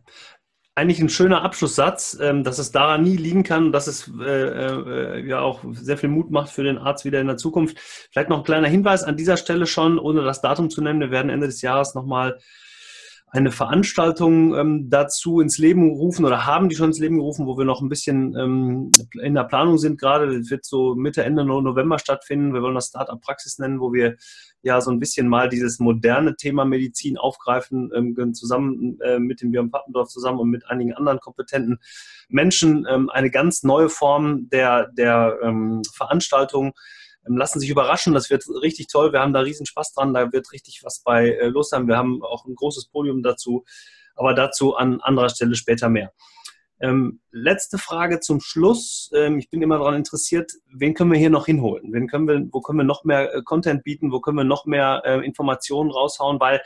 eigentlich 0.74 1.00
ein 1.00 1.08
schöner 1.08 1.42
Abschlusssatz, 1.42 2.18
ähm, 2.20 2.42
dass 2.42 2.58
es 2.58 2.72
daran 2.72 3.02
nie 3.02 3.16
liegen 3.16 3.44
kann, 3.44 3.70
dass 3.70 3.86
es 3.86 4.10
äh, 4.20 4.24
äh, 4.24 5.26
ja 5.26 5.40
auch 5.40 5.60
sehr 5.72 5.96
viel 5.96 6.08
Mut 6.08 6.30
macht 6.30 6.50
für 6.50 6.64
den 6.64 6.78
Arzt 6.78 7.04
wieder 7.04 7.20
in 7.20 7.28
der 7.28 7.36
Zukunft. 7.36 7.78
Vielleicht 8.10 8.28
noch 8.28 8.38
ein 8.38 8.44
kleiner 8.44 8.68
Hinweis 8.68 9.04
an 9.04 9.16
dieser 9.16 9.36
Stelle 9.36 9.66
schon, 9.66 9.98
ohne 9.98 10.22
das 10.22 10.40
Datum 10.40 10.70
zu 10.70 10.82
nennen. 10.82 11.00
Wir 11.00 11.10
werden 11.10 11.30
Ende 11.30 11.46
des 11.46 11.62
Jahres 11.62 11.94
nochmal 11.94 12.38
eine 13.34 13.50
Veranstaltung 13.50 14.54
ähm, 14.54 14.90
dazu 14.90 15.40
ins 15.40 15.58
Leben 15.58 15.90
rufen 15.90 16.24
oder 16.24 16.46
haben 16.46 16.68
die 16.68 16.76
schon 16.76 16.90
ins 16.90 17.00
Leben 17.00 17.16
gerufen, 17.16 17.46
wo 17.46 17.58
wir 17.58 17.64
noch 17.64 17.80
ein 17.80 17.88
bisschen 17.88 18.36
ähm, 18.36 18.90
in 19.20 19.34
der 19.34 19.44
Planung 19.44 19.78
sind 19.78 20.00
gerade. 20.00 20.36
Es 20.36 20.50
wird 20.50 20.64
so 20.64 20.94
Mitte, 20.94 21.24
Ende 21.24 21.44
November 21.44 21.98
stattfinden. 21.98 22.54
Wir 22.54 22.62
wollen 22.62 22.76
das 22.76 22.88
Startup 22.88 23.20
Praxis 23.20 23.58
nennen, 23.58 23.80
wo 23.80 23.92
wir 23.92 24.16
ja 24.64 24.80
so 24.80 24.90
ein 24.90 24.98
bisschen 24.98 25.28
mal 25.28 25.48
dieses 25.48 25.78
moderne 25.78 26.36
Thema 26.36 26.64
Medizin 26.64 27.18
aufgreifen, 27.18 27.90
ähm, 27.94 28.34
zusammen 28.34 28.98
äh, 29.02 29.18
mit 29.18 29.42
dem 29.42 29.50
Björn 29.50 29.70
Pappendorf 29.70 30.08
zusammen 30.08 30.38
und 30.38 30.50
mit 30.50 30.68
einigen 30.68 30.94
anderen 30.94 31.20
kompetenten 31.20 31.78
Menschen. 32.28 32.86
Ähm, 32.88 33.10
eine 33.10 33.30
ganz 33.30 33.62
neue 33.62 33.90
Form 33.90 34.48
der, 34.48 34.88
der 34.88 35.38
ähm, 35.42 35.82
Veranstaltung 35.92 36.72
ähm, 37.28 37.36
lassen 37.36 37.60
sich 37.60 37.68
überraschen, 37.68 38.14
das 38.14 38.30
wird 38.30 38.44
richtig 38.62 38.86
toll. 38.86 39.12
Wir 39.12 39.20
haben 39.20 39.34
da 39.34 39.40
riesen 39.40 39.66
Spaß 39.66 39.92
dran, 39.92 40.14
da 40.14 40.32
wird 40.32 40.50
richtig 40.52 40.80
was 40.82 41.00
bei 41.00 41.28
äh, 41.28 41.48
los 41.48 41.68
sein. 41.68 41.86
Wir 41.86 41.98
haben 41.98 42.22
auch 42.22 42.46
ein 42.46 42.54
großes 42.54 42.86
Podium 42.86 43.22
dazu, 43.22 43.64
aber 44.16 44.32
dazu 44.32 44.76
an 44.76 45.00
anderer 45.02 45.28
Stelle 45.28 45.56
später 45.56 45.90
mehr. 45.90 46.12
Ähm, 46.80 47.20
letzte 47.30 47.78
Frage 47.78 48.20
zum 48.20 48.40
Schluss. 48.40 49.10
Ähm, 49.14 49.38
ich 49.38 49.48
bin 49.48 49.62
immer 49.62 49.78
daran 49.78 49.94
interessiert, 49.94 50.52
wen 50.72 50.94
können 50.94 51.12
wir 51.12 51.18
hier 51.18 51.30
noch 51.30 51.46
hinholen? 51.46 51.92
Wen 51.92 52.08
können 52.08 52.28
wir, 52.28 52.46
wo 52.50 52.60
können 52.60 52.78
wir 52.78 52.84
noch 52.84 53.04
mehr 53.04 53.34
äh, 53.34 53.42
Content 53.42 53.84
bieten? 53.84 54.12
Wo 54.12 54.20
können 54.20 54.36
wir 54.36 54.44
noch 54.44 54.66
mehr 54.66 55.02
äh, 55.04 55.24
Informationen 55.24 55.90
raushauen? 55.90 56.40
Weil 56.40 56.62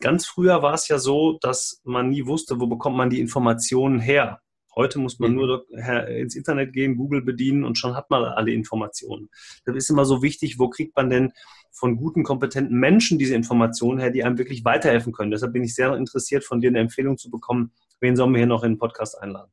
ganz 0.00 0.26
früher 0.26 0.62
war 0.62 0.74
es 0.74 0.88
ja 0.88 0.98
so, 0.98 1.38
dass 1.40 1.80
man 1.84 2.08
nie 2.08 2.26
wusste, 2.26 2.60
wo 2.60 2.66
bekommt 2.66 2.96
man 2.96 3.10
die 3.10 3.20
Informationen 3.20 4.00
her. 4.00 4.40
Heute 4.74 4.98
muss 4.98 5.18
man 5.18 5.32
mhm. 5.32 5.36
nur 5.36 5.66
ins 6.08 6.34
Internet 6.34 6.72
gehen, 6.72 6.96
Google 6.96 7.20
bedienen 7.20 7.64
und 7.64 7.76
schon 7.76 7.94
hat 7.94 8.08
man 8.08 8.24
alle 8.24 8.52
Informationen. 8.52 9.28
Das 9.66 9.76
ist 9.76 9.90
immer 9.90 10.06
so 10.06 10.22
wichtig, 10.22 10.58
wo 10.58 10.70
kriegt 10.70 10.96
man 10.96 11.10
denn 11.10 11.32
von 11.70 11.96
guten, 11.96 12.22
kompetenten 12.22 12.78
Menschen 12.78 13.18
diese 13.18 13.34
Informationen 13.34 14.00
her, 14.00 14.10
die 14.10 14.24
einem 14.24 14.38
wirklich 14.38 14.64
weiterhelfen 14.64 15.12
können. 15.12 15.30
Deshalb 15.30 15.52
bin 15.52 15.62
ich 15.62 15.74
sehr 15.74 15.94
interessiert, 15.94 16.44
von 16.44 16.60
dir 16.60 16.68
eine 16.68 16.78
Empfehlung 16.78 17.18
zu 17.18 17.30
bekommen. 17.30 17.72
Wen 18.02 18.16
sollen 18.16 18.32
wir 18.32 18.38
hier 18.38 18.46
noch 18.46 18.64
in 18.64 18.72
den 18.72 18.78
Podcast 18.78 19.20
einladen? 19.20 19.50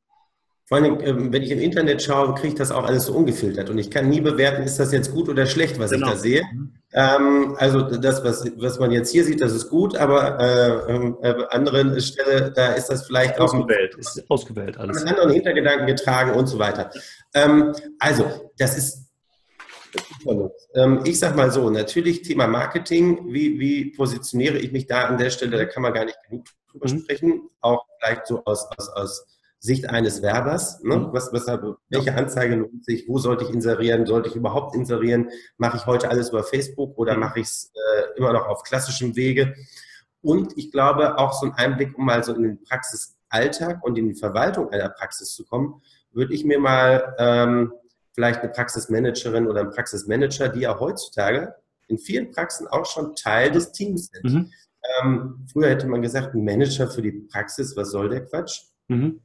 Vor 0.66 0.78
allem, 0.78 1.00
ähm, 1.02 1.34
wenn 1.34 1.42
ich 1.42 1.50
im 1.50 1.60
Internet 1.60 2.04
schaue, 2.04 2.36
kriege 2.36 2.50
ich 2.50 2.56
das 2.56 2.72
auch 2.72 2.84
alles 2.84 3.06
so 3.06 3.14
ungefiltert. 3.14 3.72
Und 3.72 3.80
ich 3.80 3.90
kann 3.90 4.08
nie 4.08 4.22
bewerten, 4.22 4.62
ist 4.62 4.80
das 4.80 4.92
jetzt 4.92 5.12
gut 5.12 5.28
oder 5.28 5.48
schlecht, 5.48 5.80
was 5.80 5.90
genau. 5.90 6.08
ich 6.08 6.14
da 6.14 6.20
sehe. 6.20 6.44
Mhm. 6.54 6.74
Ähm, 6.94 7.56
also 7.58 7.82
das, 7.82 8.24
was, 8.24 8.46
was 8.58 8.80
man 8.80 8.92
jetzt 8.92 9.12
hier 9.12 9.24
sieht, 9.24 9.42
das 9.42 9.54
ist 9.54 9.70
gut, 9.70 9.98
aber 9.98 10.40
äh, 10.40 10.94
ähm, 10.94 11.18
äh, 11.24 11.34
anderen 11.50 12.00
Stelle, 12.02 12.52
da 12.56 12.74
ist 12.74 12.88
das 12.88 13.08
vielleicht 13.08 13.40
ausgewählt, 13.40 13.96
auch 13.96 14.00
ist 14.00 14.24
ausgewählt 14.30 14.78
alles. 14.78 15.04
Mit 15.04 15.10
anderen 15.10 15.32
Hintergedanken 15.32 15.88
getragen 15.88 16.34
und 16.34 16.46
so 16.46 16.60
weiter. 16.60 16.92
Ähm, 17.34 17.74
also, 17.98 18.26
das 18.60 18.78
ist 18.78 19.09
ähm, 20.76 21.02
ich 21.06 21.20
sage 21.20 21.36
mal 21.36 21.52
so, 21.52 21.70
natürlich 21.70 22.22
Thema 22.22 22.48
Marketing, 22.48 23.34
wie, 23.34 23.60
wie 23.60 23.92
positioniere 23.92 24.58
ich 24.58 24.72
mich 24.72 24.88
da 24.88 25.06
an 25.06 25.18
der 25.18 25.30
Stelle, 25.30 25.58
da 25.58 25.66
kann 25.66 25.84
man 25.84 25.94
gar 25.94 26.06
nicht 26.06 26.18
genug 26.28 26.46
drüber 26.72 26.90
mhm. 26.90 27.00
sprechen, 27.00 27.50
auch 27.62 27.86
vielleicht 27.98 28.28
so 28.28 28.44
aus, 28.46 28.68
aus, 28.78 28.90
aus 28.90 29.26
Sicht 29.60 29.90
eines 29.90 30.22
Werbers. 30.22 30.82
Ne? 30.84 30.98
Mhm. 30.98 31.10
Was, 31.12 31.34
was, 31.34 31.48
welche 31.90 32.16
Anzeige 32.16 32.56
lohnt 32.56 32.86
sich? 32.86 33.08
Wo 33.08 33.18
sollte 33.18 33.44
ich 33.44 33.50
inserieren? 33.50 34.06
Sollte 34.06 34.30
ich 34.30 34.36
überhaupt 34.36 34.76
inserieren? 34.76 35.30
Mache 35.58 35.78
ich 35.78 35.86
heute 35.86 36.10
alles 36.10 36.30
über 36.30 36.44
Facebook 36.44 36.98
oder 36.98 37.14
mhm. 37.14 37.20
mache 37.20 37.40
ich 37.42 37.48
es 37.48 37.72
äh, 37.74 38.18
immer 38.18 38.34
noch 38.34 38.48
auf 38.48 38.64
klassischem 38.64 39.16
Wege? 39.16 39.56
Und 40.22 40.58
ich 40.58 40.72
glaube, 40.72 41.18
auch 41.18 41.34
so 41.34 41.46
ein 41.46 41.54
Einblick, 41.54 41.98
um 41.98 42.06
mal 42.06 42.24
so 42.24 42.34
in 42.34 42.44
den 42.44 42.64
Praxisalltag 42.64 43.84
und 43.84 43.98
in 43.98 44.10
die 44.10 44.16
Verwaltung 44.16 44.70
einer 44.70 44.90
Praxis 44.90 45.34
zu 45.34 45.46
kommen, 45.46 45.82
würde 46.12 46.34
ich 46.34 46.44
mir 46.44 46.60
mal 46.60 47.16
ähm, 47.20 47.74
vielleicht 48.20 48.42
eine 48.42 48.52
Praxismanagerin 48.52 49.48
oder 49.48 49.62
einen 49.62 49.72
Praxismanager, 49.72 50.50
die 50.50 50.60
ja 50.60 50.78
heutzutage 50.78 51.56
in 51.88 51.98
vielen 51.98 52.32
Praxen 52.32 52.68
auch 52.68 52.86
schon 52.86 53.16
Teil 53.16 53.50
des 53.50 53.72
Teams 53.72 54.10
sind. 54.12 54.34
Mhm. 54.34 54.52
Ähm, 55.02 55.48
früher 55.50 55.70
hätte 55.70 55.88
man 55.88 56.02
gesagt, 56.02 56.36
ein 56.36 56.44
Manager 56.44 56.90
für 56.90 57.02
die 57.02 57.14
Praxis, 57.14 57.78
was 57.78 57.92
soll 57.92 58.10
der 58.10 58.26
Quatsch? 58.26 58.60
Mhm. 58.90 59.22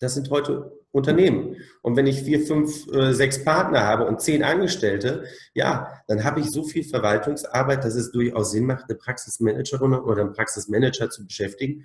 Das 0.00 0.14
sind 0.14 0.30
heute 0.30 0.72
Unternehmen. 0.90 1.58
Und 1.82 1.94
wenn 1.94 2.08
ich 2.08 2.20
vier, 2.20 2.44
fünf, 2.44 2.88
äh, 2.92 3.12
sechs 3.12 3.44
Partner 3.44 3.84
habe 3.84 4.04
und 4.06 4.20
zehn 4.20 4.42
Angestellte, 4.42 5.24
ja, 5.54 6.02
dann 6.08 6.24
habe 6.24 6.40
ich 6.40 6.50
so 6.50 6.64
viel 6.64 6.82
Verwaltungsarbeit, 6.82 7.84
dass 7.84 7.94
es 7.94 8.10
durchaus 8.10 8.50
Sinn 8.50 8.66
macht, 8.66 8.86
eine 8.88 8.98
Praxismanagerin 8.98 9.94
oder 9.94 10.22
einen 10.22 10.32
Praxismanager 10.32 11.08
zu 11.08 11.24
beschäftigen. 11.24 11.84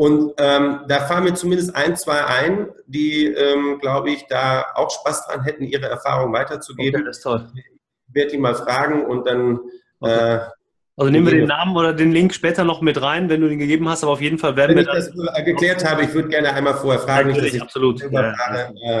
Und 0.00 0.32
ähm, 0.38 0.86
da 0.88 1.00
fahren 1.00 1.24
mir 1.24 1.34
zumindest 1.34 1.76
ein, 1.76 1.94
zwei 1.94 2.24
ein, 2.24 2.70
die, 2.86 3.26
ähm, 3.26 3.80
glaube 3.80 4.10
ich, 4.10 4.26
da 4.28 4.64
auch 4.74 4.90
Spaß 4.90 5.26
dran 5.26 5.42
hätten, 5.42 5.64
ihre 5.64 5.90
Erfahrung 5.90 6.32
weiterzugeben. 6.32 7.02
Okay, 7.02 7.04
das 7.04 7.18
ist 7.18 7.22
toll. 7.22 7.46
Ich 7.54 8.14
werde 8.14 8.30
die 8.30 8.38
mal 8.38 8.54
fragen 8.54 9.04
und 9.04 9.26
dann 9.26 9.60
okay. 10.00 10.36
äh, 10.36 10.40
also 11.00 11.10
nehmen 11.10 11.26
wir 11.26 11.32
den 11.32 11.48
Namen 11.48 11.74
oder 11.74 11.94
den 11.94 12.12
Link 12.12 12.34
später 12.34 12.62
noch 12.62 12.82
mit 12.82 13.00
rein, 13.00 13.30
wenn 13.30 13.40
du 13.40 13.48
den 13.48 13.58
gegeben 13.58 13.88
hast, 13.88 14.02
aber 14.02 14.12
auf 14.12 14.20
jeden 14.20 14.36
Fall 14.36 14.54
werden 14.56 14.76
wenn 14.76 14.84
wir. 14.84 14.92
Wenn 14.92 15.00
ich 15.00 15.34
das 15.34 15.44
geklärt 15.46 15.82
habe, 15.82 16.02
ich 16.02 16.12
würde 16.12 16.28
gerne 16.28 16.52
einmal 16.52 16.74
vorher 16.74 17.00
fragen. 17.00 17.30
Natürlich, 17.30 17.54
ich 17.54 17.62
absolut. 17.62 18.02
Ja. 18.10 18.34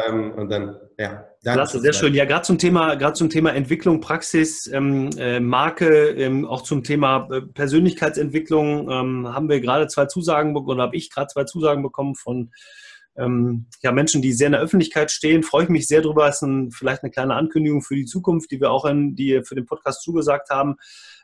Ähm, 0.08 0.32
und 0.32 0.50
dann, 0.50 0.76
ja. 0.98 1.26
Klasse, 1.42 1.78
sehr 1.80 1.92
schön. 1.92 2.14
Ja, 2.14 2.24
gerade 2.24 2.42
zum 2.42 2.56
Thema, 2.56 2.94
gerade 2.94 3.12
zum 3.12 3.28
Thema 3.28 3.52
Entwicklung, 3.52 4.00
Praxis, 4.00 4.66
ähm, 4.66 5.10
äh, 5.18 5.40
Marke, 5.40 6.08
ähm, 6.10 6.46
auch 6.46 6.62
zum 6.62 6.84
Thema 6.84 7.28
äh, 7.30 7.42
Persönlichkeitsentwicklung 7.42 8.90
ähm, 8.90 9.28
haben 9.34 9.50
wir 9.50 9.60
gerade 9.60 9.86
zwei 9.86 10.06
Zusagen 10.06 10.54
bekommen, 10.54 10.78
oder 10.78 10.84
habe 10.84 10.96
ich 10.96 11.10
gerade 11.10 11.28
zwei 11.28 11.44
Zusagen 11.44 11.82
bekommen 11.82 12.14
von 12.14 12.50
ähm, 13.18 13.66
ja, 13.82 13.92
Menschen, 13.92 14.22
die 14.22 14.32
sehr 14.32 14.46
in 14.46 14.52
der 14.52 14.62
Öffentlichkeit 14.62 15.10
stehen. 15.10 15.42
Freue 15.42 15.64
ich 15.64 15.68
mich 15.68 15.86
sehr 15.86 16.00
drüber. 16.00 16.26
Das 16.26 16.36
ist 16.36 16.42
ein, 16.42 16.70
vielleicht 16.70 17.02
eine 17.02 17.10
kleine 17.10 17.34
Ankündigung 17.34 17.82
für 17.82 17.94
die 17.94 18.06
Zukunft, 18.06 18.50
die 18.50 18.60
wir 18.60 18.70
auch 18.70 18.86
in, 18.86 19.16
die 19.16 19.42
für 19.44 19.54
den 19.54 19.66
Podcast 19.66 20.02
zugesagt 20.02 20.48
haben. 20.50 20.76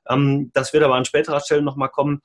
Ähm, 0.08 0.50
das 0.54 0.72
wird 0.72 0.82
aber 0.82 0.94
an 0.94 1.04
späterer 1.04 1.40
Stelle 1.40 1.62
nochmal 1.62 1.88
kommen. 1.88 2.22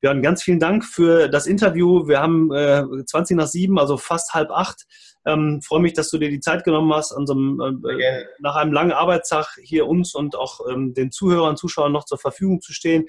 Björn, 0.00 0.22
ganz 0.22 0.42
vielen 0.42 0.60
Dank 0.60 0.84
für 0.84 1.28
das 1.28 1.46
Interview. 1.46 2.06
Wir 2.06 2.20
haben 2.20 2.52
äh, 2.52 2.84
20 3.06 3.36
nach 3.36 3.46
7, 3.46 3.78
also 3.78 3.96
fast 3.96 4.34
halb 4.34 4.50
acht. 4.50 4.84
Ähm, 5.24 5.60
freue 5.62 5.80
mich, 5.80 5.94
dass 5.94 6.10
du 6.10 6.18
dir 6.18 6.28
die 6.28 6.40
Zeit 6.40 6.64
genommen 6.64 6.92
hast, 6.92 7.08
so 7.08 7.32
einem, 7.32 7.82
äh, 7.84 8.24
nach 8.38 8.56
einem 8.56 8.72
langen 8.72 8.92
Arbeitstag 8.92 9.58
hier 9.62 9.86
uns 9.86 10.14
und 10.14 10.36
auch 10.36 10.60
ähm, 10.70 10.94
den 10.94 11.10
Zuhörern, 11.10 11.56
Zuschauern 11.56 11.92
noch 11.92 12.04
zur 12.04 12.18
Verfügung 12.18 12.60
zu 12.60 12.72
stehen. 12.72 13.06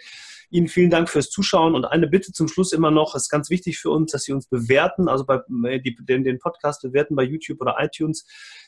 Ihnen 0.49 0.67
vielen 0.67 0.89
Dank 0.89 1.09
fürs 1.09 1.29
Zuschauen 1.29 1.75
und 1.75 1.85
eine 1.85 2.07
Bitte 2.07 2.31
zum 2.31 2.47
Schluss 2.47 2.71
immer 2.71 2.89
noch, 2.89 3.15
es 3.15 3.23
ist 3.23 3.29
ganz 3.29 3.49
wichtig 3.49 3.79
für 3.79 3.89
uns, 3.89 4.11
dass 4.11 4.23
Sie 4.23 4.31
uns 4.31 4.47
bewerten, 4.47 5.09
also 5.09 5.25
bei, 5.25 5.41
äh, 5.65 5.79
die, 5.79 5.95
den, 5.99 6.23
den 6.23 6.39
Podcast 6.39 6.81
bewerten 6.81 7.15
bei 7.15 7.23
YouTube 7.23 7.59
oder 7.59 7.75
iTunes, 7.79 8.25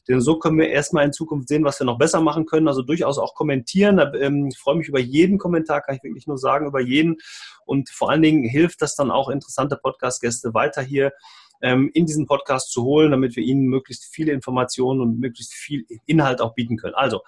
denn 0.07 0.19
so 0.19 0.39
können 0.39 0.57
wir 0.57 0.69
erstmal 0.69 1.05
in 1.05 1.13
Zukunft 1.13 1.47
sehen, 1.47 1.63
was 1.63 1.79
wir 1.79 1.85
noch 1.85 1.97
besser 1.97 2.19
machen 2.21 2.45
können, 2.45 2.67
also 2.67 2.81
durchaus 2.81 3.17
auch 3.17 3.33
kommentieren. 3.33 3.97
Da, 3.97 4.11
ähm, 4.13 4.49
ich 4.51 4.57
freue 4.57 4.75
mich 4.75 4.89
über 4.89 4.99
jeden 4.99 5.37
Kommentar, 5.37 5.81
kann 5.81 5.95
ich 5.95 6.03
wirklich 6.03 6.27
nur 6.27 6.37
sagen, 6.37 6.67
über 6.67 6.81
jeden 6.81 7.17
und 7.65 7.89
vor 7.89 8.09
allen 8.09 8.21
Dingen 8.21 8.43
hilft 8.43 8.81
das 8.81 8.95
dann 8.95 9.11
auch 9.11 9.29
interessante 9.29 9.77
Podcast-Gäste 9.77 10.53
weiter 10.53 10.81
hier 10.81 11.13
ähm, 11.61 11.89
in 11.93 12.05
diesen 12.05 12.25
Podcast 12.25 12.71
zu 12.71 12.83
holen, 12.83 13.11
damit 13.11 13.35
wir 13.35 13.43
Ihnen 13.43 13.67
möglichst 13.67 14.05
viele 14.05 14.31
Informationen 14.31 15.01
und 15.01 15.19
möglichst 15.19 15.53
viel 15.53 15.85
Inhalt 16.05 16.41
auch 16.41 16.55
bieten 16.55 16.77
können. 16.77 16.95
Also, 16.95 17.21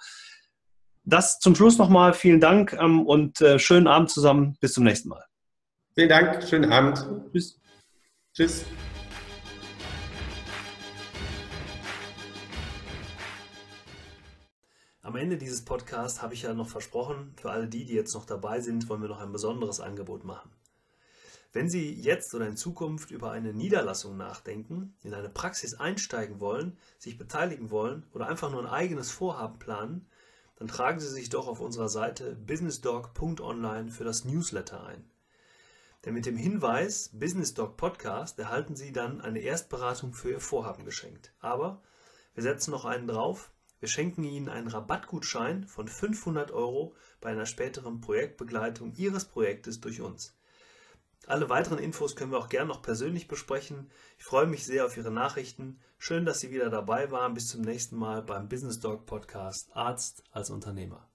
das 1.04 1.38
zum 1.38 1.54
Schluss 1.54 1.78
nochmal. 1.78 2.14
Vielen 2.14 2.40
Dank 2.40 2.72
ähm, 2.74 3.06
und 3.06 3.40
äh, 3.40 3.58
schönen 3.58 3.86
Abend 3.86 4.10
zusammen. 4.10 4.56
Bis 4.60 4.72
zum 4.72 4.84
nächsten 4.84 5.08
Mal. 5.08 5.24
Vielen 5.94 6.08
Dank. 6.08 6.42
Schönen 6.48 6.72
Abend. 6.72 7.06
Tschüss. 7.32 7.60
Tschüss. 8.34 8.64
Am 15.02 15.16
Ende 15.16 15.36
dieses 15.36 15.64
Podcasts 15.64 16.22
habe 16.22 16.32
ich 16.32 16.42
ja 16.42 16.54
noch 16.54 16.68
versprochen, 16.68 17.34
für 17.36 17.50
alle 17.50 17.66
die, 17.66 17.84
die 17.84 17.94
jetzt 17.94 18.14
noch 18.14 18.24
dabei 18.24 18.60
sind, 18.60 18.88
wollen 18.88 19.02
wir 19.02 19.08
noch 19.08 19.20
ein 19.20 19.32
besonderes 19.32 19.80
Angebot 19.80 20.24
machen. 20.24 20.50
Wenn 21.52 21.68
Sie 21.68 21.92
jetzt 21.92 22.34
oder 22.34 22.46
in 22.46 22.56
Zukunft 22.56 23.10
über 23.10 23.30
eine 23.30 23.52
Niederlassung 23.52 24.16
nachdenken, 24.16 24.94
in 25.02 25.12
eine 25.12 25.28
Praxis 25.28 25.74
einsteigen 25.74 26.40
wollen, 26.40 26.78
sich 26.98 27.18
beteiligen 27.18 27.70
wollen 27.70 28.06
oder 28.14 28.26
einfach 28.28 28.50
nur 28.50 28.62
ein 28.62 28.72
eigenes 28.72 29.10
Vorhaben 29.10 29.58
planen, 29.58 30.06
dann 30.62 30.68
tragen 30.68 31.00
Sie 31.00 31.08
sich 31.08 31.28
doch 31.28 31.48
auf 31.48 31.58
unserer 31.58 31.88
Seite 31.88 32.36
businessdog.online 32.36 33.90
für 33.90 34.04
das 34.04 34.24
Newsletter 34.24 34.86
ein. 34.86 35.10
Denn 36.04 36.14
mit 36.14 36.24
dem 36.24 36.36
Hinweis 36.36 37.10
Businessdog 37.12 37.76
Podcast 37.76 38.38
erhalten 38.38 38.76
Sie 38.76 38.92
dann 38.92 39.20
eine 39.20 39.40
Erstberatung 39.40 40.12
für 40.12 40.30
Ihr 40.30 40.38
Vorhaben 40.38 40.84
geschenkt. 40.84 41.34
Aber 41.40 41.82
wir 42.34 42.44
setzen 42.44 42.70
noch 42.70 42.84
einen 42.84 43.08
drauf. 43.08 43.50
Wir 43.80 43.88
schenken 43.88 44.22
Ihnen 44.22 44.48
einen 44.48 44.68
Rabattgutschein 44.68 45.66
von 45.66 45.88
500 45.88 46.52
Euro 46.52 46.94
bei 47.20 47.30
einer 47.30 47.46
späteren 47.46 48.00
Projektbegleitung 48.00 48.94
Ihres 48.94 49.24
Projektes 49.24 49.80
durch 49.80 50.00
uns. 50.00 50.38
Alle 51.26 51.48
weiteren 51.48 51.78
Infos 51.78 52.16
können 52.16 52.32
wir 52.32 52.38
auch 52.38 52.48
gerne 52.48 52.68
noch 52.68 52.82
persönlich 52.82 53.28
besprechen. 53.28 53.90
Ich 54.18 54.24
freue 54.24 54.46
mich 54.46 54.64
sehr 54.64 54.84
auf 54.84 54.96
Ihre 54.96 55.10
Nachrichten. 55.10 55.80
Schön, 55.98 56.24
dass 56.24 56.40
Sie 56.40 56.50
wieder 56.50 56.70
dabei 56.70 57.10
waren. 57.10 57.34
Bis 57.34 57.48
zum 57.48 57.60
nächsten 57.60 57.96
Mal 57.96 58.22
beim 58.22 58.48
Business 58.48 58.80
Dog 58.80 59.06
Podcast 59.06 59.70
Arzt 59.74 60.24
als 60.32 60.50
Unternehmer. 60.50 61.11